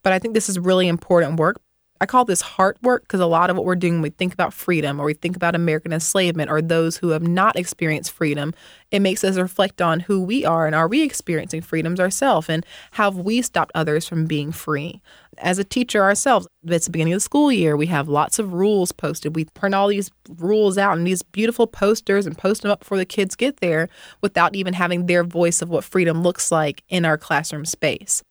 [0.02, 1.60] But I think this is really important work
[2.00, 4.54] I call this heart work because a lot of what we're doing we think about
[4.54, 8.54] freedom or we think about American enslavement or those who have not experienced freedom,
[8.90, 12.64] it makes us reflect on who we are and are we experiencing freedoms ourselves and
[12.92, 15.02] have we stopped others from being free.
[15.38, 17.76] As a teacher ourselves, it's the beginning of the school year.
[17.76, 19.34] We have lots of rules posted.
[19.34, 22.98] We print all these rules out and these beautiful posters and post them up before
[22.98, 23.88] the kids get there
[24.20, 28.22] without even having their voice of what freedom looks like in our classroom space.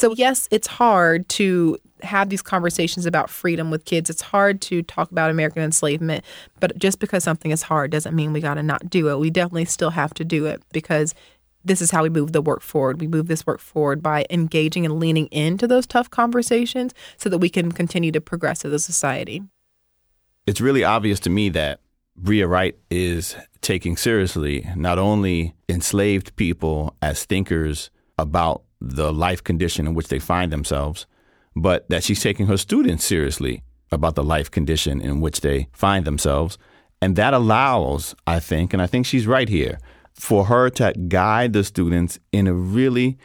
[0.00, 4.08] So, yes, it's hard to have these conversations about freedom with kids.
[4.08, 6.24] It's hard to talk about American enslavement,
[6.58, 9.18] but just because something is hard doesn't mean we got to not do it.
[9.18, 11.14] We definitely still have to do it because
[11.66, 12.98] this is how we move the work forward.
[12.98, 17.36] We move this work forward by engaging and leaning into those tough conversations so that
[17.36, 19.42] we can continue to progress as a society.
[20.46, 21.80] It's really obvious to me that
[22.16, 29.86] Bria Wright is taking seriously not only enslaved people as thinkers about the life condition
[29.86, 31.06] in which they find themselves,
[31.54, 33.62] but that she's taking her students seriously
[33.92, 36.58] about the life condition in which they find themselves.
[37.02, 39.78] And that allows, I think, and I think she's right here,
[40.14, 43.18] for her to guide the students in a really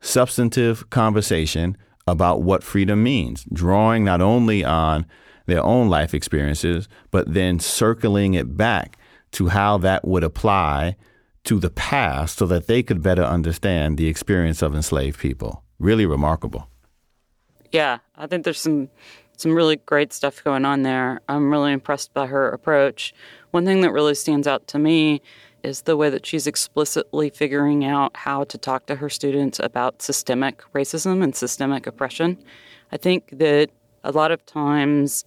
[0.00, 5.06] substantive conversation about what freedom means, drawing not only on
[5.46, 8.98] their own life experiences, but then circling it back
[9.32, 10.96] to how that would apply
[11.48, 15.64] to the past so that they could better understand the experience of enslaved people.
[15.78, 16.68] Really remarkable.
[17.72, 18.90] Yeah, I think there's some
[19.38, 21.20] some really great stuff going on there.
[21.26, 23.14] I'm really impressed by her approach.
[23.52, 25.22] One thing that really stands out to me
[25.62, 30.02] is the way that she's explicitly figuring out how to talk to her students about
[30.02, 32.36] systemic racism and systemic oppression.
[32.92, 33.70] I think that
[34.04, 35.24] a lot of times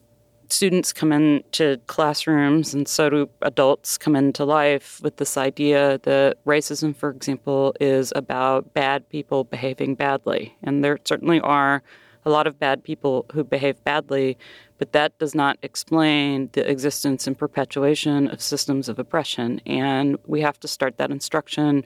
[0.51, 6.37] students come into classrooms and so do adults come into life with this idea that
[6.45, 10.55] racism, for example, is about bad people behaving badly.
[10.63, 11.83] And there certainly are
[12.25, 14.37] a lot of bad people who behave badly,
[14.77, 19.61] but that does not explain the existence and perpetuation of systems of oppression.
[19.65, 21.83] And we have to start that instruction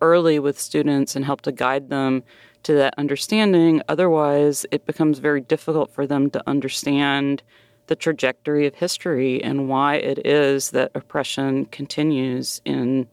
[0.00, 2.22] early with students and help to guide them
[2.62, 3.82] to that understanding.
[3.88, 7.42] Otherwise, it becomes very difficult for them to understand
[7.90, 13.08] the trajectory of history and why it is that oppression continues in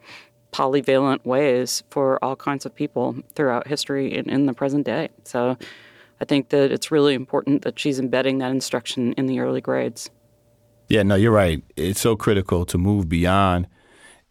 [0.54, 5.10] polyvalent ways for all kinds of people throughout history and in the present day.
[5.24, 5.58] So
[6.22, 10.12] I think that it's really important that she's embedding that instruction in the early grades.
[10.90, 11.64] Yeah, no, you're right.
[11.76, 13.68] It's so critical to move beyond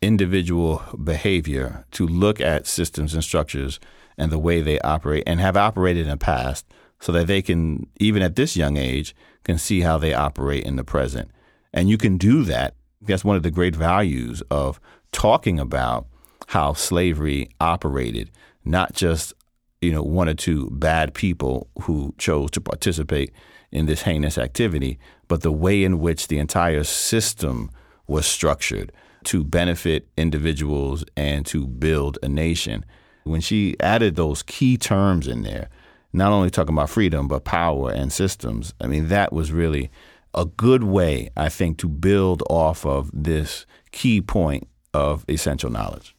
[0.00, 3.80] individual behavior to look at systems and structures
[4.16, 6.66] and the way they operate and have operated in the past
[7.00, 9.14] so that they can, even at this young age,
[9.46, 11.30] can see how they operate in the present.
[11.72, 12.74] And you can do that.
[13.00, 14.80] That's one of the great values of
[15.12, 16.06] talking about
[16.48, 18.30] how slavery operated,
[18.64, 19.32] not just
[19.80, 23.32] you know one or two bad people who chose to participate
[23.70, 27.70] in this heinous activity, but the way in which the entire system
[28.08, 28.90] was structured
[29.24, 32.84] to benefit individuals and to build a nation.
[33.24, 35.68] When she added those key terms in there,
[36.16, 38.74] not only talking about freedom, but power and systems.
[38.80, 39.90] I mean, that was really
[40.34, 46.16] a good way, I think, to build off of this key point of essential knowledge.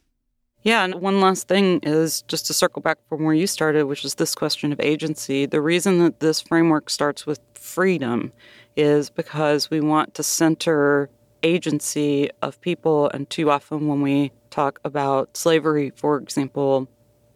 [0.64, 4.04] Yeah, and one last thing is just to circle back from where you started, which
[4.04, 5.46] is this question of agency.
[5.46, 8.34] The reason that this framework starts with freedom
[8.76, 11.10] is because we want to center
[11.44, 16.88] agency of people, and too often when we talk about slavery, for example,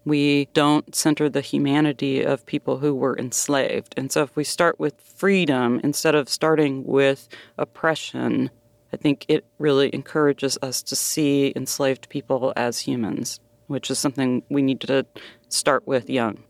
[0.06, 3.94] we don't center the humanity of people who were enslaved.
[3.98, 8.50] And so if we start with freedom instead of starting with oppression,
[8.94, 14.44] I think it really encourages us to see enslaved people as humans, which is something
[14.50, 15.06] we need to
[15.50, 16.44] start with young.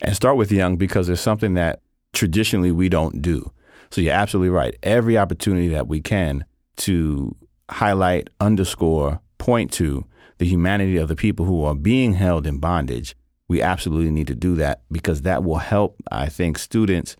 [0.00, 1.80] And start with young because it's something that
[2.12, 3.50] traditionally we don't do.
[3.90, 4.76] So you're absolutely right.
[4.82, 6.44] Every opportunity that we can
[6.78, 7.34] to
[7.70, 10.04] highlight, underscore, point to
[10.38, 13.16] the humanity of the people who are being held in bondage,
[13.48, 17.16] we absolutely need to do that because that will help, I think, students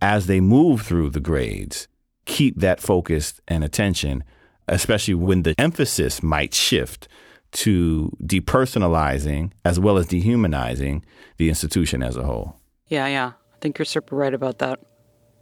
[0.00, 1.88] as they move through the grades
[2.24, 4.24] keep that focus and attention,
[4.68, 7.08] especially when the emphasis might shift
[7.52, 11.04] to depersonalizing as well as dehumanizing
[11.36, 12.60] the institution as a whole.
[12.88, 13.32] Yeah, yeah.
[13.52, 14.80] I think you're super right about that.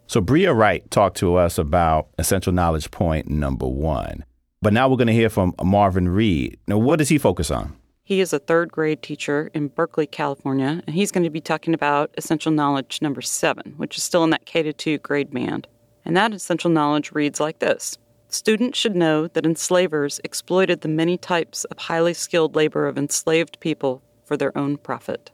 [0.07, 4.25] So, Bria Wright talked to us about essential knowledge point number one.
[4.63, 6.57] But now we're going to hear from Marvin Reed.
[6.69, 7.77] Now, what does he focus on?
[8.05, 11.75] He is a third grade teacher in Berkeley, California, and he's going to be talking
[11.75, 15.67] about essential knowledge number seven, which is still in that K to two grade band.
[16.05, 17.99] And that essential knowledge reads like this
[18.29, 23.59] Students should know that enslavers exploited the many types of highly skilled labor of enslaved
[23.61, 25.33] people for their own profit.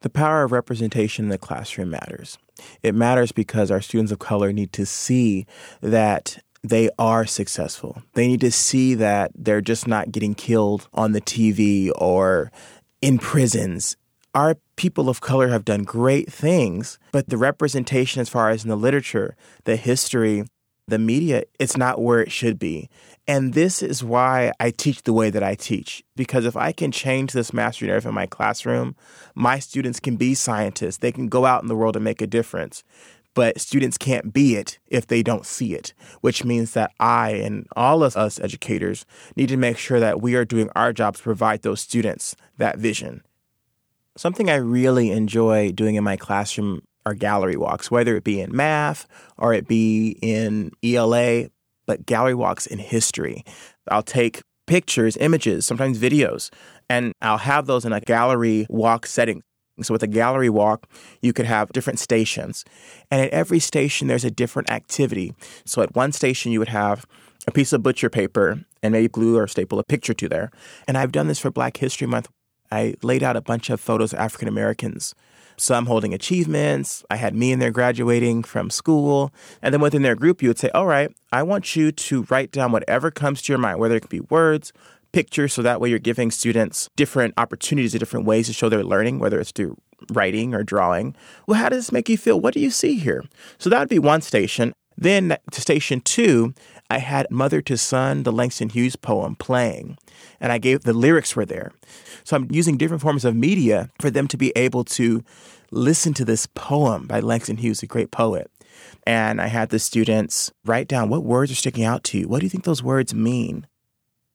[0.00, 2.38] The power of representation in the classroom matters.
[2.82, 5.46] It matters because our students of color need to see
[5.82, 8.02] that they are successful.
[8.14, 12.52] They need to see that they're just not getting killed on the TV or
[13.00, 13.96] in prisons.
[14.34, 18.70] Our people of color have done great things, but the representation, as far as in
[18.70, 20.44] the literature, the history,
[20.86, 22.88] the media, it's not where it should be.
[23.26, 26.04] And this is why I teach the way that I teach.
[26.16, 28.96] Because if I can change this master narrative in my classroom,
[29.34, 30.98] my students can be scientists.
[30.98, 32.82] They can go out in the world and make a difference
[33.40, 37.66] but students can't be it if they don't see it, which means that I and
[37.74, 41.24] all of us educators need to make sure that we are doing our jobs to
[41.24, 43.22] provide those students that vision.
[44.14, 48.54] Something I really enjoy doing in my classroom are gallery walks, whether it be in
[48.54, 49.06] math
[49.38, 51.48] or it be in ELA,
[51.86, 53.42] but gallery walks in history.
[53.90, 56.50] I'll take pictures, images, sometimes videos,
[56.90, 59.42] and I'll have those in a gallery walk setting.
[59.84, 60.88] So with a gallery walk,
[61.22, 62.64] you could have different stations.
[63.10, 65.34] And at every station, there's a different activity.
[65.64, 67.06] So at one station, you would have
[67.46, 70.50] a piece of butcher paper and maybe glue or staple a picture to there.
[70.86, 72.28] And I've done this for Black History Month.
[72.70, 75.14] I laid out a bunch of photos of African Americans,
[75.56, 77.04] some holding achievements.
[77.10, 79.32] I had me in there graduating from school.
[79.60, 82.52] And then within their group, you would say, All right, I want you to write
[82.52, 84.72] down whatever comes to your mind, whether it could be words,
[85.12, 89.18] pictures so that way you're giving students different opportunities, different ways to show their learning,
[89.18, 89.76] whether it's through
[90.12, 91.14] writing or drawing.
[91.46, 92.40] Well, how does this make you feel?
[92.40, 93.24] What do you see here?
[93.58, 94.72] So that would be one station.
[94.96, 96.54] Then to station two,
[96.90, 99.96] I had Mother to Son, the Langston Hughes poem playing,
[100.40, 101.72] and I gave the lyrics were there.
[102.24, 105.22] So I'm using different forms of media for them to be able to
[105.70, 108.50] listen to this poem by Langston Hughes, a great poet.
[109.06, 112.28] And I had the students write down what words are sticking out to you.
[112.28, 113.66] What do you think those words mean?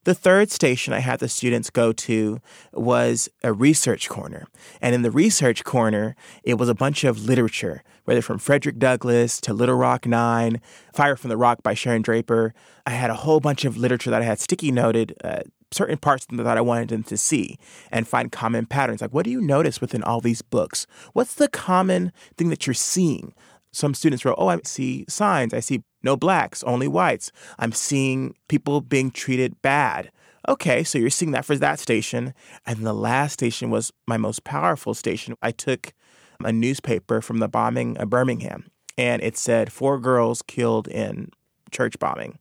[0.06, 2.40] The third station I had the students go to
[2.72, 4.46] was a research corner.
[4.80, 9.40] And in the research corner, it was a bunch of literature, whether from Frederick Douglass
[9.40, 10.60] to Little Rock Nine,
[10.94, 12.54] Fire from the Rock by Sharon Draper.
[12.86, 15.12] I had a whole bunch of literature that I had sticky noted.
[15.24, 15.40] Uh,
[15.72, 17.58] certain parts of them that I wanted them to see
[17.90, 19.00] and find common patterns.
[19.00, 20.86] Like, what do you notice within all these books?
[21.14, 23.34] What's the common thing that you're seeing?
[23.72, 25.52] Some students wrote, Oh, I see signs.
[25.52, 27.30] I see no blacks, only whites.
[27.58, 30.10] I'm seeing people being treated bad.
[30.48, 32.32] Okay, so you're seeing that for that station.
[32.64, 35.34] And the last station was my most powerful station.
[35.42, 35.92] I took
[36.42, 41.30] a newspaper from the bombing of Birmingham, and it said four girls killed in
[41.70, 42.38] church bombing.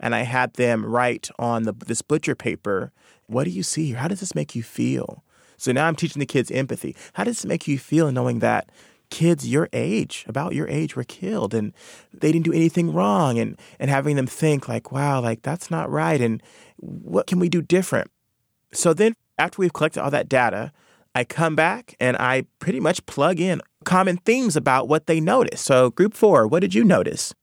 [0.00, 2.92] And I had them write on the, this butcher paper,
[3.26, 3.96] What do you see here?
[3.96, 5.22] How does this make you feel?
[5.56, 6.94] So now I'm teaching the kids empathy.
[7.14, 8.68] How does it make you feel knowing that
[9.10, 11.72] kids your age, about your age, were killed and
[12.12, 15.90] they didn't do anything wrong and, and having them think like, wow, like that's not
[15.90, 16.20] right.
[16.20, 16.42] And
[16.76, 18.10] what can we do different?
[18.72, 20.72] So then after we've collected all that data,
[21.14, 25.64] I come back and I pretty much plug in common themes about what they noticed.
[25.64, 27.34] So group four, what did you notice?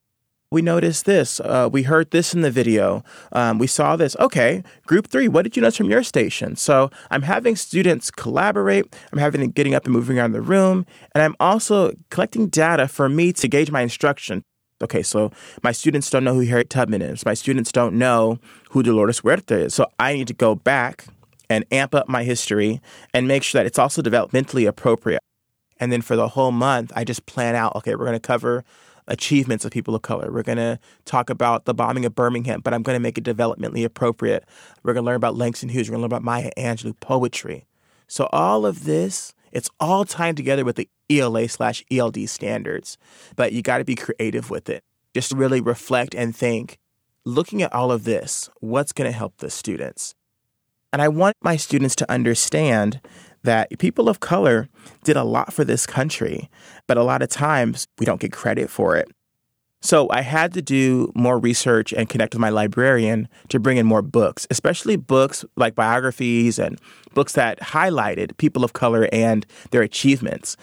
[0.54, 1.40] We noticed this.
[1.40, 3.04] Uh, we heard this in the video.
[3.32, 4.16] Um, we saw this.
[4.20, 6.56] Okay, group three, what did you notice from your station?
[6.56, 8.96] So I'm having students collaborate.
[9.12, 10.86] I'm having them getting up and moving around the room.
[11.16, 14.44] And I'm also collecting data for me to gauge my instruction.
[14.82, 15.32] Okay, so
[15.64, 17.26] my students don't know who Harriet Tubman is.
[17.26, 18.38] My students don't know
[18.70, 19.74] who Dolores Huerta is.
[19.74, 21.06] So I need to go back
[21.50, 22.80] and amp up my history
[23.14, 25.22] and make sure that it's also developmentally appropriate.
[25.80, 28.64] And then for the whole month, I just plan out okay, we're going to cover
[29.08, 30.32] achievements of people of color.
[30.32, 33.24] We're going to talk about the bombing of Birmingham, but I'm going to make it
[33.24, 34.46] developmentally appropriate.
[34.84, 35.90] We're going to learn about Langston Hughes.
[35.90, 37.66] We're going to learn about Maya Angelou poetry.
[38.08, 42.98] So all of this, it's all tied together with the ELA slash ELD standards,
[43.36, 44.84] but you got to be creative with it.
[45.14, 46.80] Just really reflect and think,
[47.26, 50.16] looking at all of this, what's going to help the students?
[50.92, 53.02] And I want my students to understand
[53.44, 54.68] that people of color
[55.04, 56.50] did a lot for this country,
[56.88, 59.10] but a lot of times we don't get credit for it.
[59.82, 63.86] So I had to do more research and connect with my librarian to bring in
[63.86, 66.80] more books, especially books like biographies and
[67.14, 70.56] books that highlighted people of color and their achievements.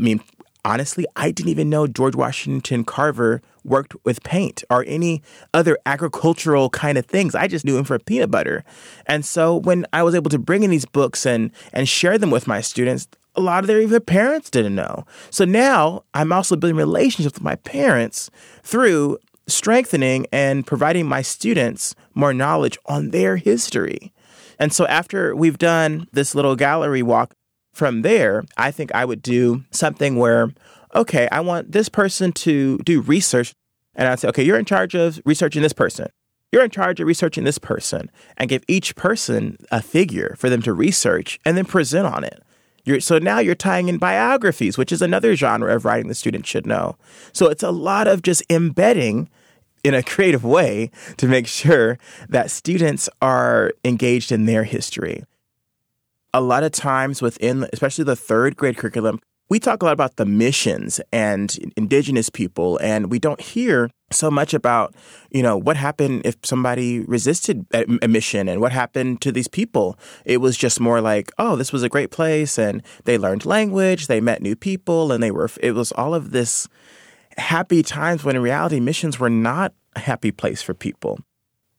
[0.00, 0.20] I mean,
[0.66, 5.22] honestly, I didn't even know George Washington Carver worked with paint or any
[5.54, 7.36] other agricultural kind of things.
[7.36, 8.64] I just knew him for peanut butter.
[9.06, 12.32] And so when I was able to bring in these books and and share them
[12.32, 13.06] with my students,
[13.36, 15.06] a lot of their even parents didn't know.
[15.30, 18.28] So now I'm also building relationships with my parents
[18.64, 24.12] through strengthening and providing my students more knowledge on their history.
[24.58, 27.34] And so after we've done this little gallery walk
[27.76, 30.50] from there, I think I would do something where
[30.94, 33.52] okay, I want this person to do research.
[33.94, 36.08] And I'd say, okay, you're in charge of researching this person.
[36.52, 40.62] You're in charge of researching this person and give each person a figure for them
[40.62, 42.42] to research and then present on it.
[42.84, 46.46] You're, so now you're tying in biographies, which is another genre of writing the student
[46.46, 46.96] should know.
[47.32, 49.28] So it's a lot of just embedding
[49.84, 51.98] in a creative way to make sure
[52.28, 55.24] that students are engaged in their history.
[56.36, 60.16] A lot of times within, especially the third grade curriculum, we talk a lot about
[60.16, 64.94] the missions and indigenous people, and we don't hear so much about,
[65.30, 69.98] you know, what happened if somebody resisted a mission and what happened to these people.
[70.26, 74.06] It was just more like, oh, this was a great place, and they learned language,
[74.06, 76.68] they met new people, and they were, it was all of this
[77.38, 81.18] happy times when in reality, missions were not a happy place for people.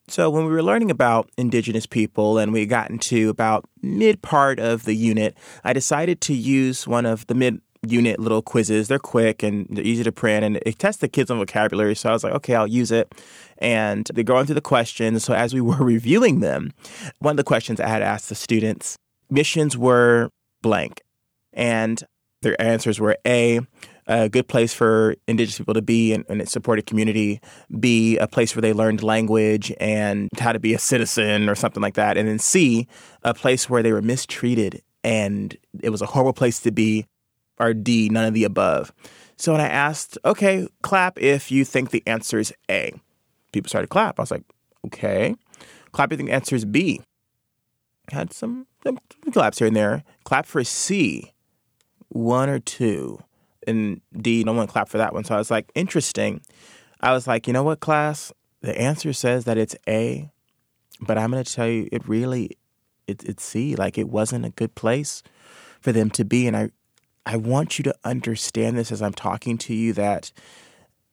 [0.09, 4.57] So when we were learning about indigenous people and we got into about mid part
[4.59, 8.87] of the unit, I decided to use one of the mid unit little quizzes.
[8.87, 11.95] They're quick and they're easy to print and it tests the kids on vocabulary.
[11.95, 13.13] So I was like, okay, I'll use it.
[13.57, 15.25] And they're going through the questions.
[15.25, 16.71] So as we were reviewing them,
[17.19, 18.97] one of the questions I had asked the students,
[19.29, 20.29] missions were
[20.61, 21.01] blank.
[21.53, 22.01] And
[22.41, 23.59] their answers were A,
[24.07, 27.41] a good place for indigenous people to be and, and support a community,
[27.83, 31.95] a place where they learned language and how to be a citizen or something like
[31.95, 32.17] that.
[32.17, 32.87] And then C,
[33.23, 37.05] a place where they were mistreated and it was a horrible place to be,
[37.59, 38.93] or D, none of the above.
[39.35, 42.93] So when I asked, okay, clap if you think the answer is A,
[43.51, 44.19] people started to clap.
[44.19, 44.43] I was like,
[44.85, 45.35] okay.
[45.91, 47.01] Clap if you think the answer is B.
[48.09, 48.99] Had some, some
[49.31, 50.03] claps here and there.
[50.23, 51.33] Clap for C,
[52.09, 53.19] one or two
[53.67, 55.23] and D, no one clapped for that one.
[55.23, 56.41] So I was like, interesting.
[57.01, 58.31] I was like, you know what, class?
[58.61, 60.29] The answer says that it's A,
[60.99, 62.57] but I'm going to tell you, it really,
[63.05, 63.75] it, it's C.
[63.75, 65.21] Like it wasn't a good place
[65.79, 66.47] for them to be.
[66.47, 66.69] And I,
[67.25, 70.31] I want you to understand this as I'm talking to you that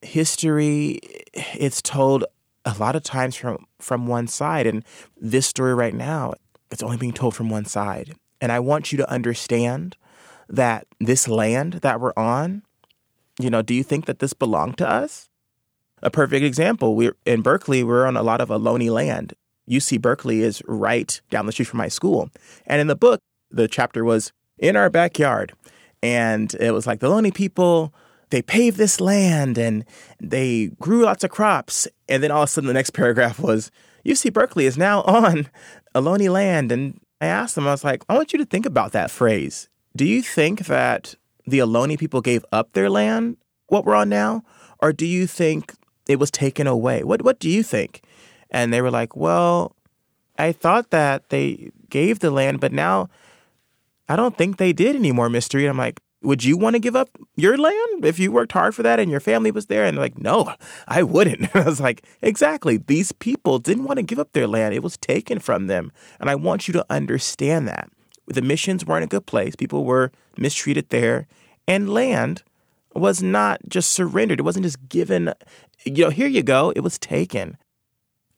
[0.00, 1.00] history,
[1.32, 2.24] it's told
[2.64, 4.84] a lot of times from from one side, and
[5.20, 6.34] this story right now,
[6.70, 8.14] it's only being told from one side.
[8.40, 9.96] And I want you to understand
[10.48, 12.62] that this land that we're on,
[13.38, 15.28] you know, do you think that this belonged to us?
[16.02, 19.34] A perfect example, we're in Berkeley, we're on a lot of Ohlone land.
[19.68, 22.28] UC Berkeley is right down the street from my school.
[22.66, 23.20] And in the book,
[23.50, 25.54] the chapter was in our backyard.
[26.02, 27.94] And it was like the Ohlone people,
[28.30, 29.84] they paved this land and
[30.20, 31.88] they grew lots of crops.
[32.08, 33.70] And then all of a sudden, the next paragraph was
[34.04, 35.48] UC Berkeley is now on
[35.94, 36.70] Ohlone land.
[36.70, 39.68] And I asked them, I was like, I want you to think about that phrase.
[39.96, 41.14] Do you think that
[41.46, 43.36] the Ohlone people gave up their land,
[43.68, 44.42] what we're on now?
[44.80, 45.74] Or do you think
[46.08, 47.04] it was taken away?
[47.04, 48.02] What what do you think?
[48.50, 49.74] And they were like, Well,
[50.38, 53.08] I thought that they gave the land, but now
[54.08, 55.64] I don't think they did anymore, mystery.
[55.64, 58.74] And I'm like, would you want to give up your land if you worked hard
[58.74, 59.84] for that and your family was there?
[59.84, 60.54] And they're like, no,
[60.88, 61.54] I wouldn't.
[61.56, 62.78] I was like, exactly.
[62.78, 64.74] These people didn't want to give up their land.
[64.74, 65.92] It was taken from them.
[66.18, 67.90] And I want you to understand that
[68.26, 69.56] the missions weren't a good place.
[69.56, 71.26] People were mistreated there.
[71.66, 72.42] And land
[72.94, 74.40] was not just surrendered.
[74.40, 75.32] It wasn't just given,
[75.84, 76.70] you know, here you go.
[76.76, 77.56] It was taken.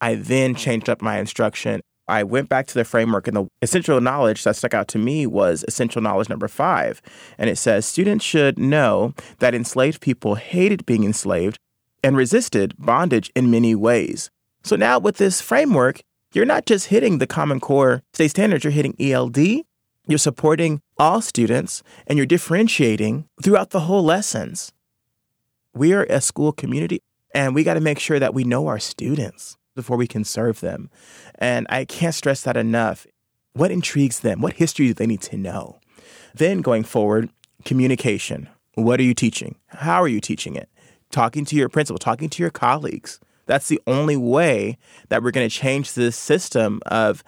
[0.01, 1.81] I then changed up my instruction.
[2.09, 5.27] I went back to the framework, and the essential knowledge that stuck out to me
[5.27, 7.03] was essential knowledge number five.
[7.37, 11.59] And it says students should know that enslaved people hated being enslaved
[12.05, 14.31] and resisted bondage in many ways.
[14.63, 18.71] So now with this framework, you're not just hitting the Common Core state standards, you're
[18.71, 19.65] hitting ELD,
[20.07, 24.73] you're supporting all students and you're differentiating throughout the whole lessons.
[25.75, 27.03] We are a school community
[27.35, 30.61] and we got to make sure that we know our students before we can serve
[30.61, 30.91] them.
[31.35, 33.07] And I can't stress that enough.
[33.53, 34.41] What intrigues them?
[34.41, 35.81] What history do they need to know?
[36.35, 37.31] Then going forward,
[37.65, 38.49] communication.
[38.75, 39.57] What are you teaching?
[39.67, 40.69] How are you teaching it?
[41.11, 43.21] Talking to your principal, talking to your colleagues.
[43.47, 44.77] That's the only way
[45.09, 47.23] that we're going to change this system of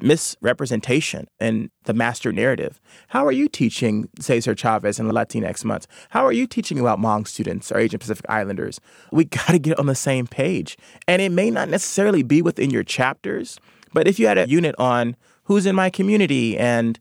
[0.00, 2.80] misrepresentation in the master narrative.
[3.08, 5.86] How are you teaching Cesar Chavez and Latinx months?
[6.10, 8.80] How are you teaching about Hmong students or Asian Pacific Islanders?
[9.10, 10.76] We got to get on the same page.
[11.06, 13.58] And it may not necessarily be within your chapters,
[13.92, 16.98] but if you had a unit on who's in my community and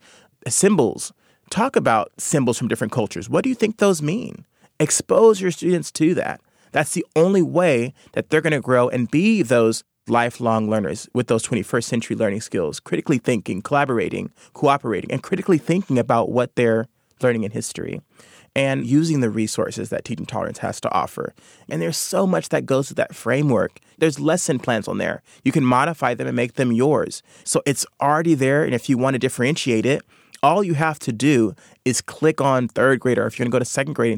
[0.48, 1.12] symbols,
[1.50, 3.30] talk about symbols from different cultures.
[3.30, 4.46] What do you think those mean?
[4.80, 6.42] Expose your students to that.
[6.72, 11.28] That's the only way that they're going to grow and be those lifelong learners with
[11.28, 16.88] those 21st century learning skills, critically thinking, collaborating, cooperating, and critically thinking about what they're
[17.22, 18.02] learning in history
[18.56, 21.34] and using the resources that Teaching Tolerance has to offer.
[21.70, 23.80] And there's so much that goes with that framework.
[24.00, 25.22] There's lesson plans on there.
[25.44, 27.22] You can modify them and make them yours.
[27.44, 28.64] So it's already there.
[28.64, 30.02] And if you want to differentiate it,
[30.42, 31.56] all you have to do
[31.86, 34.18] is click on third grade, or if you're going to go to second grade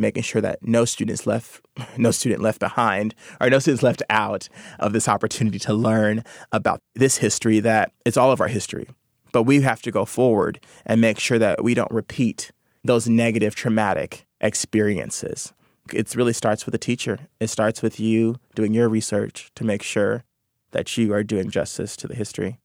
[0.00, 1.60] making sure that no students left
[1.96, 4.48] no student left behind or no students left out
[4.78, 8.88] of this opportunity to learn about this history that it's all of our history.
[9.32, 12.50] But we have to go forward and make sure that we don't repeat
[12.82, 15.52] those negative traumatic experiences.
[15.92, 17.18] It really starts with the teacher.
[17.38, 20.24] It starts with you doing your research to make sure
[20.72, 22.58] that you are doing justice to the history.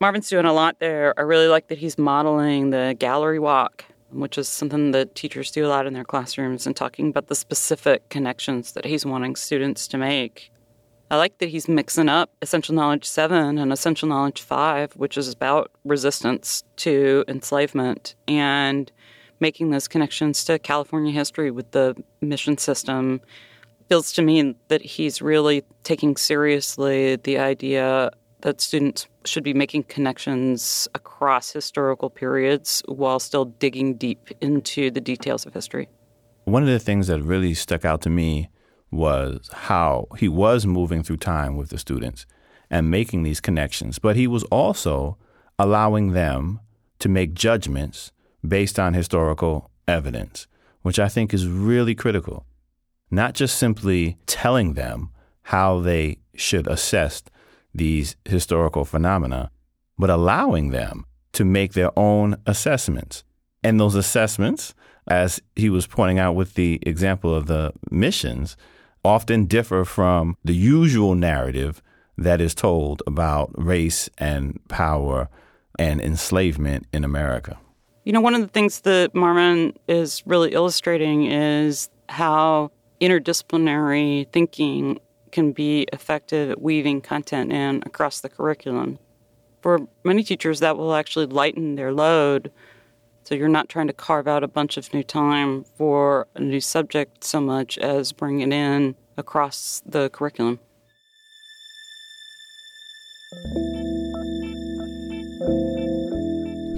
[0.00, 1.12] Marvin's doing a lot there.
[1.18, 5.66] I really like that he's modeling the gallery walk which is something that teachers do
[5.66, 9.86] a lot in their classrooms, and talking about the specific connections that he's wanting students
[9.88, 10.50] to make.
[11.10, 15.32] I like that he's mixing up Essential Knowledge 7 and Essential Knowledge 5, which is
[15.32, 18.92] about resistance to enslavement, and
[19.40, 23.20] making those connections to California history with the mission system.
[23.88, 29.84] Feels to me that he's really taking seriously the idea that students should be making
[29.84, 35.88] connections across historical periods while still digging deep into the details of history.
[36.44, 38.48] One of the things that really stuck out to me
[38.90, 42.26] was how he was moving through time with the students
[42.70, 45.16] and making these connections, but he was also
[45.58, 46.60] allowing them
[46.98, 48.12] to make judgments
[48.46, 50.46] based on historical evidence,
[50.82, 52.46] which I think is really critical.
[53.10, 55.10] Not just simply telling them
[55.42, 57.22] how they should assess
[57.74, 59.50] these historical phenomena,
[59.98, 63.24] but allowing them to make their own assessments.
[63.62, 64.74] And those assessments,
[65.06, 68.56] as he was pointing out with the example of the missions,
[69.04, 71.82] often differ from the usual narrative
[72.16, 75.28] that is told about race and power
[75.78, 77.58] and enslavement in America.
[78.04, 84.98] You know, one of the things that Marvin is really illustrating is how interdisciplinary thinking
[85.32, 88.98] can be effective at weaving content in across the curriculum.
[89.60, 92.50] For many teachers, that will actually lighten their load.
[93.24, 96.60] So you're not trying to carve out a bunch of new time for a new
[96.60, 100.58] subject so much as bring it in across the curriculum.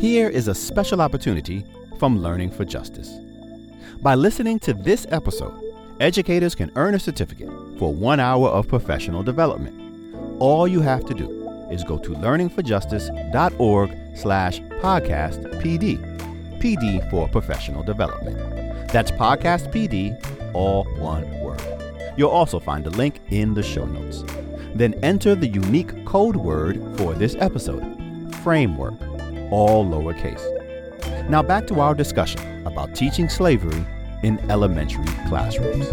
[0.01, 1.65] Here is a special opportunity
[1.99, 3.17] from Learning for Justice.
[4.03, 5.72] By listening to this episode,
[6.03, 7.49] educators can earn a certificate
[7.79, 9.79] for one hour of professional development.
[10.41, 16.01] All you have to do is go to learningforjustice.org slash podcast PD.
[16.61, 18.37] PD for professional development.
[18.89, 20.19] That's podcast PD,
[20.53, 21.63] all one word.
[22.17, 24.25] You'll also find a link in the show notes.
[24.75, 29.01] Then enter the unique code word for this episode framework,
[29.53, 30.43] all lowercase.
[31.31, 33.85] Now back to our discussion about teaching slavery
[34.23, 35.89] in elementary classrooms.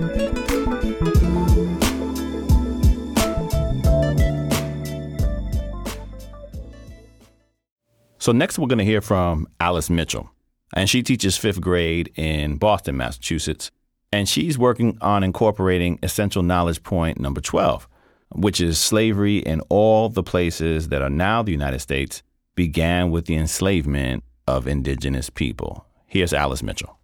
[8.21, 10.29] So, next we're going to hear from Alice Mitchell.
[10.75, 13.71] And she teaches fifth grade in Boston, Massachusetts.
[14.11, 17.87] And she's working on incorporating essential knowledge point number 12,
[18.35, 22.21] which is slavery in all the places that are now the United States
[22.55, 25.85] began with the enslavement of indigenous people.
[26.05, 26.98] Here's Alice Mitchell.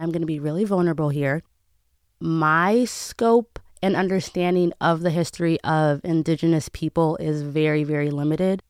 [0.00, 1.42] I'm going to be really vulnerable here.
[2.20, 8.62] My scope and understanding of the history of indigenous people is very, very limited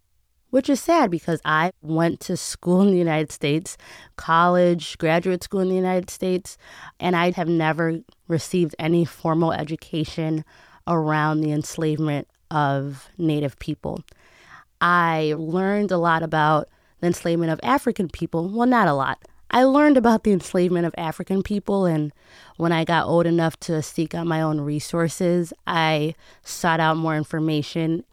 [0.50, 3.76] which is sad because I went to school in the United States,
[4.16, 6.58] college, graduate school in the United States,
[6.98, 10.44] and I have never received any formal education
[10.86, 14.02] around the enslavement of Native people.
[14.80, 16.68] I learned a lot about
[17.00, 18.48] the enslavement of African people.
[18.48, 19.18] Well, not a lot.
[19.50, 22.12] I learned about the enslavement of African people, and
[22.56, 27.16] when I got old enough to seek out my own resources, I sought out more
[27.16, 28.04] information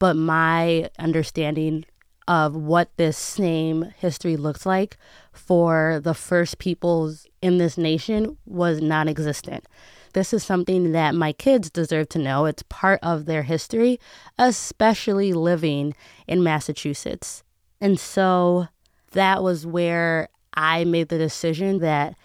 [0.00, 1.84] but my understanding
[2.26, 4.96] of what this same history looks like
[5.32, 9.66] for the first peoples in this nation was non existent.
[10.12, 12.46] This is something that my kids deserve to know.
[12.46, 14.00] It's part of their history,
[14.38, 15.94] especially living
[16.26, 17.44] in Massachusetts.
[17.80, 18.66] And so
[19.12, 20.28] that was where
[20.60, 22.16] I made the decision that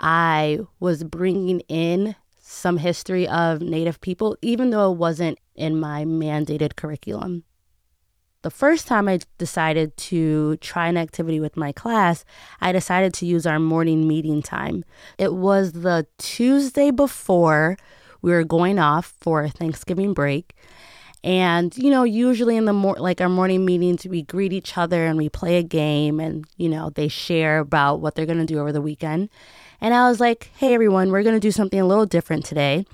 [0.00, 6.04] I was bringing in some history of Native people, even though it wasn't in my
[6.04, 7.44] mandated curriculum.
[8.42, 12.24] The first time I decided to try an activity with my class,
[12.60, 14.84] I decided to use our morning meeting time.
[15.16, 17.76] It was the Tuesday before
[18.22, 20.56] we were going off for Thanksgiving break.
[21.24, 25.06] And, you know, usually in the mor- like our morning meetings, we greet each other
[25.06, 28.44] and we play a game and, you know, they share about what they're going to
[28.44, 29.30] do over the weekend.
[29.80, 32.84] And I was like, hey, everyone, we're going to do something a little different today.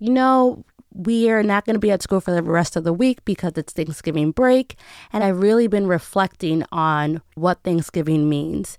[0.00, 2.92] You know, we are not going to be at school for the rest of the
[2.92, 4.76] week because it's Thanksgiving break.
[5.10, 8.78] And I've really been reflecting on what Thanksgiving means.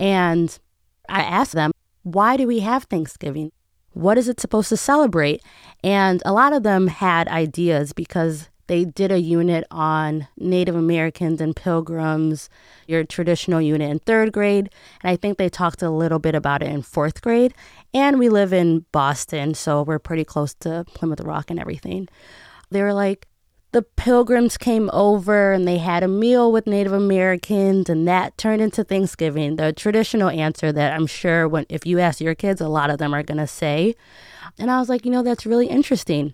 [0.00, 0.58] And
[1.10, 1.72] I asked them,
[2.04, 3.52] why do we have Thanksgiving?
[3.96, 5.42] What is it supposed to celebrate?
[5.82, 11.40] And a lot of them had ideas because they did a unit on Native Americans
[11.40, 12.50] and pilgrims,
[12.86, 14.68] your traditional unit in third grade.
[15.02, 17.54] And I think they talked a little bit about it in fourth grade.
[17.94, 22.06] And we live in Boston, so we're pretty close to Plymouth Rock and everything.
[22.70, 23.26] They were like,
[23.76, 28.62] the pilgrims came over and they had a meal with Native Americans, and that turned
[28.62, 29.56] into Thanksgiving.
[29.56, 32.96] The traditional answer that I'm sure when if you ask your kids, a lot of
[32.96, 33.94] them are gonna say.
[34.58, 36.32] And I was like, you know, that's really interesting.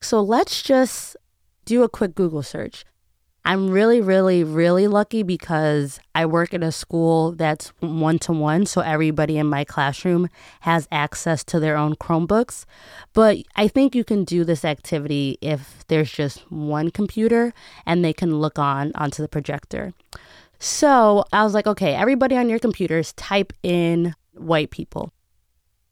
[0.00, 1.16] So let's just
[1.64, 2.84] do a quick Google search.
[3.46, 8.66] I'm really, really, really lucky because I work at a school that's one to one.
[8.66, 10.28] So everybody in my classroom
[10.62, 12.64] has access to their own Chromebooks.
[13.12, 17.54] But I think you can do this activity if there's just one computer
[17.86, 19.94] and they can look on onto the projector.
[20.58, 25.12] So I was like, okay, everybody on your computers type in white people.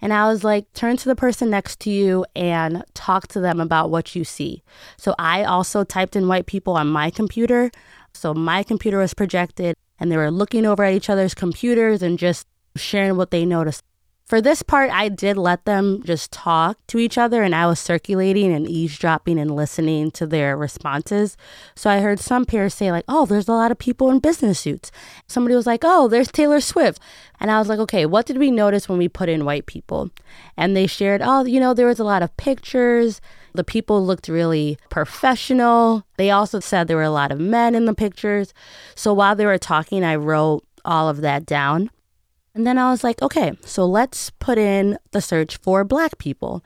[0.04, 3.58] And I was like, turn to the person next to you and talk to them
[3.58, 4.62] about what you see.
[4.98, 7.70] So I also typed in white people on my computer.
[8.12, 12.18] So my computer was projected and they were looking over at each other's computers and
[12.18, 12.46] just
[12.76, 13.82] sharing what they noticed.
[14.26, 17.78] For this part, I did let them just talk to each other and I was
[17.78, 21.36] circulating and eavesdropping and listening to their responses.
[21.76, 24.58] So I heard some peers say, like, oh, there's a lot of people in business
[24.58, 24.90] suits.
[25.26, 27.02] Somebody was like, oh, there's Taylor Swift.
[27.38, 30.10] And I was like, okay, what did we notice when we put in white people?
[30.56, 33.20] And they shared, oh, you know, there was a lot of pictures.
[33.52, 36.06] The people looked really professional.
[36.16, 38.54] They also said there were a lot of men in the pictures.
[38.94, 41.90] So while they were talking, I wrote all of that down.
[42.54, 46.64] And then I was like, okay, so let's put in the search for black people.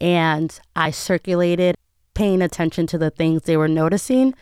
[0.00, 1.76] And I circulated,
[2.14, 4.34] paying attention to the things they were noticing.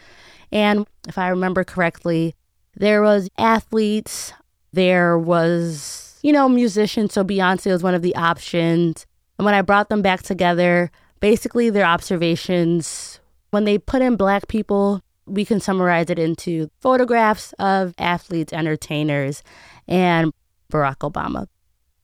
[0.53, 2.37] And if I remember correctly,
[2.77, 4.33] there was athletes,
[4.73, 7.13] there was, you know, musicians.
[7.13, 9.07] So Beyonce was one of the options.
[9.39, 13.19] And when I brought them back together, basically their observations,
[13.51, 19.43] when they put in black people, we can summarize it into photographs of athletes, entertainers,
[19.89, 20.33] and
[20.75, 21.47] Barack Obama.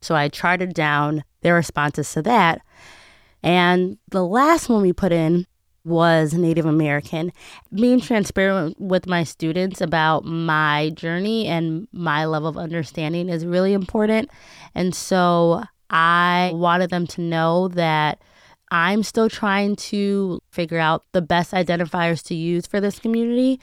[0.01, 2.61] So I charted down their responses to that.
[3.43, 5.47] And the last one we put in
[5.85, 7.33] was Native American.
[7.75, 13.73] Being transparent with my students about my journey and my level of understanding is really
[13.73, 14.31] important.
[14.75, 18.23] And so I wanted them to know that
[18.71, 23.61] I'm still trying to figure out the best identifiers to use for this community.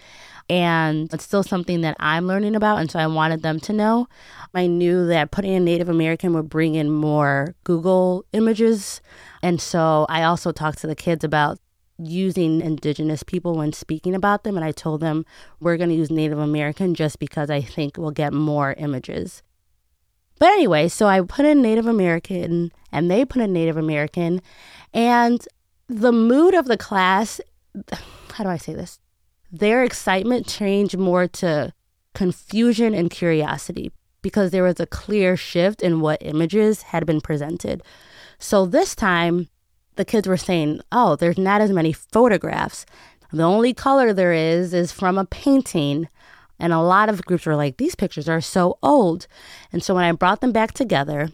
[0.50, 2.80] And it's still something that I'm learning about.
[2.80, 4.08] And so I wanted them to know.
[4.54, 9.02] I knew that putting in Native American would bring in more Google images.
[9.44, 11.60] And so I also talked to the kids about
[12.00, 14.56] using indigenous people when speaking about them.
[14.56, 15.26] And I told them
[15.60, 19.44] we're going to use Native American just because I think we'll get more images.
[20.40, 24.42] But anyway, so I put in Native American and they put in Native American.
[24.94, 25.46] And
[25.88, 27.42] the mood of the class,
[28.34, 29.00] how do I say this?
[29.52, 31.74] Their excitement changed more to
[32.14, 33.92] confusion and curiosity
[34.22, 37.82] because there was a clear shift in what images had been presented.
[38.40, 39.48] So this time,
[39.96, 42.86] the kids were saying, oh, there's not as many photographs.
[43.32, 46.08] The only color there is is from a painting.
[46.60, 49.28] And a lot of groups were like, these pictures are so old.
[49.72, 51.30] And so when I brought them back together,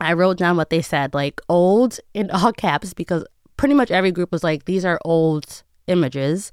[0.00, 3.24] I wrote down what they said, like old in all caps, because
[3.56, 6.52] pretty much every group was like, these are old images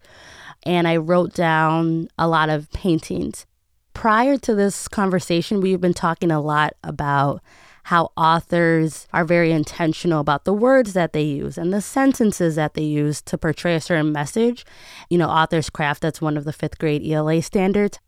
[0.64, 3.46] and I wrote down a lot of paintings.
[3.94, 7.42] Prior to this conversation, we've been talking a lot about
[7.84, 12.76] how authors are very intentional about the words that they use and the sentences that
[12.76, 14.64] they use to portray a certain message.
[15.10, 18.00] You know, author's craft, that's one of the fifth grade ELA standards.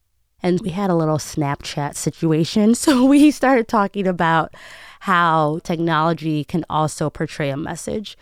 [0.43, 2.75] And we had a little Snapchat situation.
[2.81, 4.53] So we started talking about
[5.01, 8.17] how technology can also portray a message.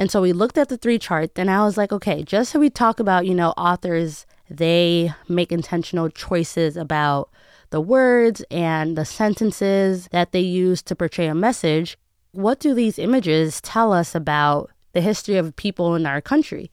[0.00, 2.58] And so we looked at the three charts, and I was like, okay, just so
[2.58, 7.28] we talk about, you know, authors, they make intentional choices about
[7.68, 11.98] the words and the sentences that they use to portray a message.
[12.32, 16.70] What do these images tell us about the history of people in our country?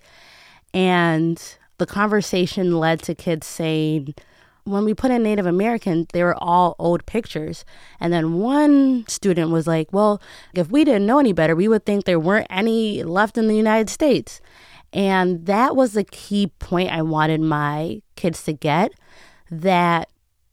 [0.74, 1.38] And
[1.80, 4.16] the conversation led to kids saying,
[4.68, 7.66] when we put in Native American, they were all old pictures.
[8.00, 10.22] And then one student was like, Well,
[10.54, 13.56] if we didn't know any better, we would think there weren't any left in the
[13.56, 14.42] United States.
[14.94, 18.92] And that was the key point I wanted my kids to get
[19.50, 20.10] that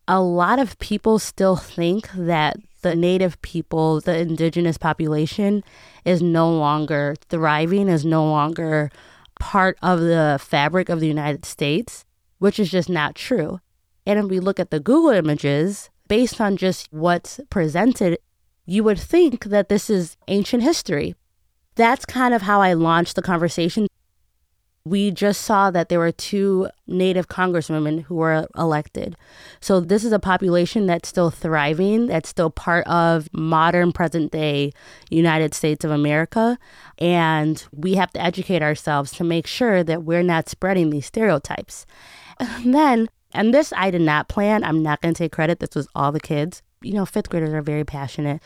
[0.07, 5.65] a lot of people still think that the native people, the indigenous population,
[6.05, 8.91] is no longer thriving, is no longer
[9.41, 12.05] part of the fabric of the United States,
[12.39, 13.61] which is just not true.
[14.07, 18.19] And if we look at the Google images, based on just what's presented,
[18.67, 21.15] you would think that this is ancient history.
[21.75, 23.89] That's kind of how I launched the conversation
[24.87, 29.17] we just saw that there were two Native congresswomen who were elected.
[29.61, 34.73] So, this is a population that's still thriving, that's still part of modern present day
[35.11, 36.59] United States of America.
[36.99, 41.87] And we have to educate ourselves to make sure that we're not spreading these stereotypes.
[42.41, 45.75] And then, and this I did not plan, I'm not going to take credit, this
[45.75, 46.63] was all the kids.
[46.83, 48.43] You know, fifth graders are very passionate.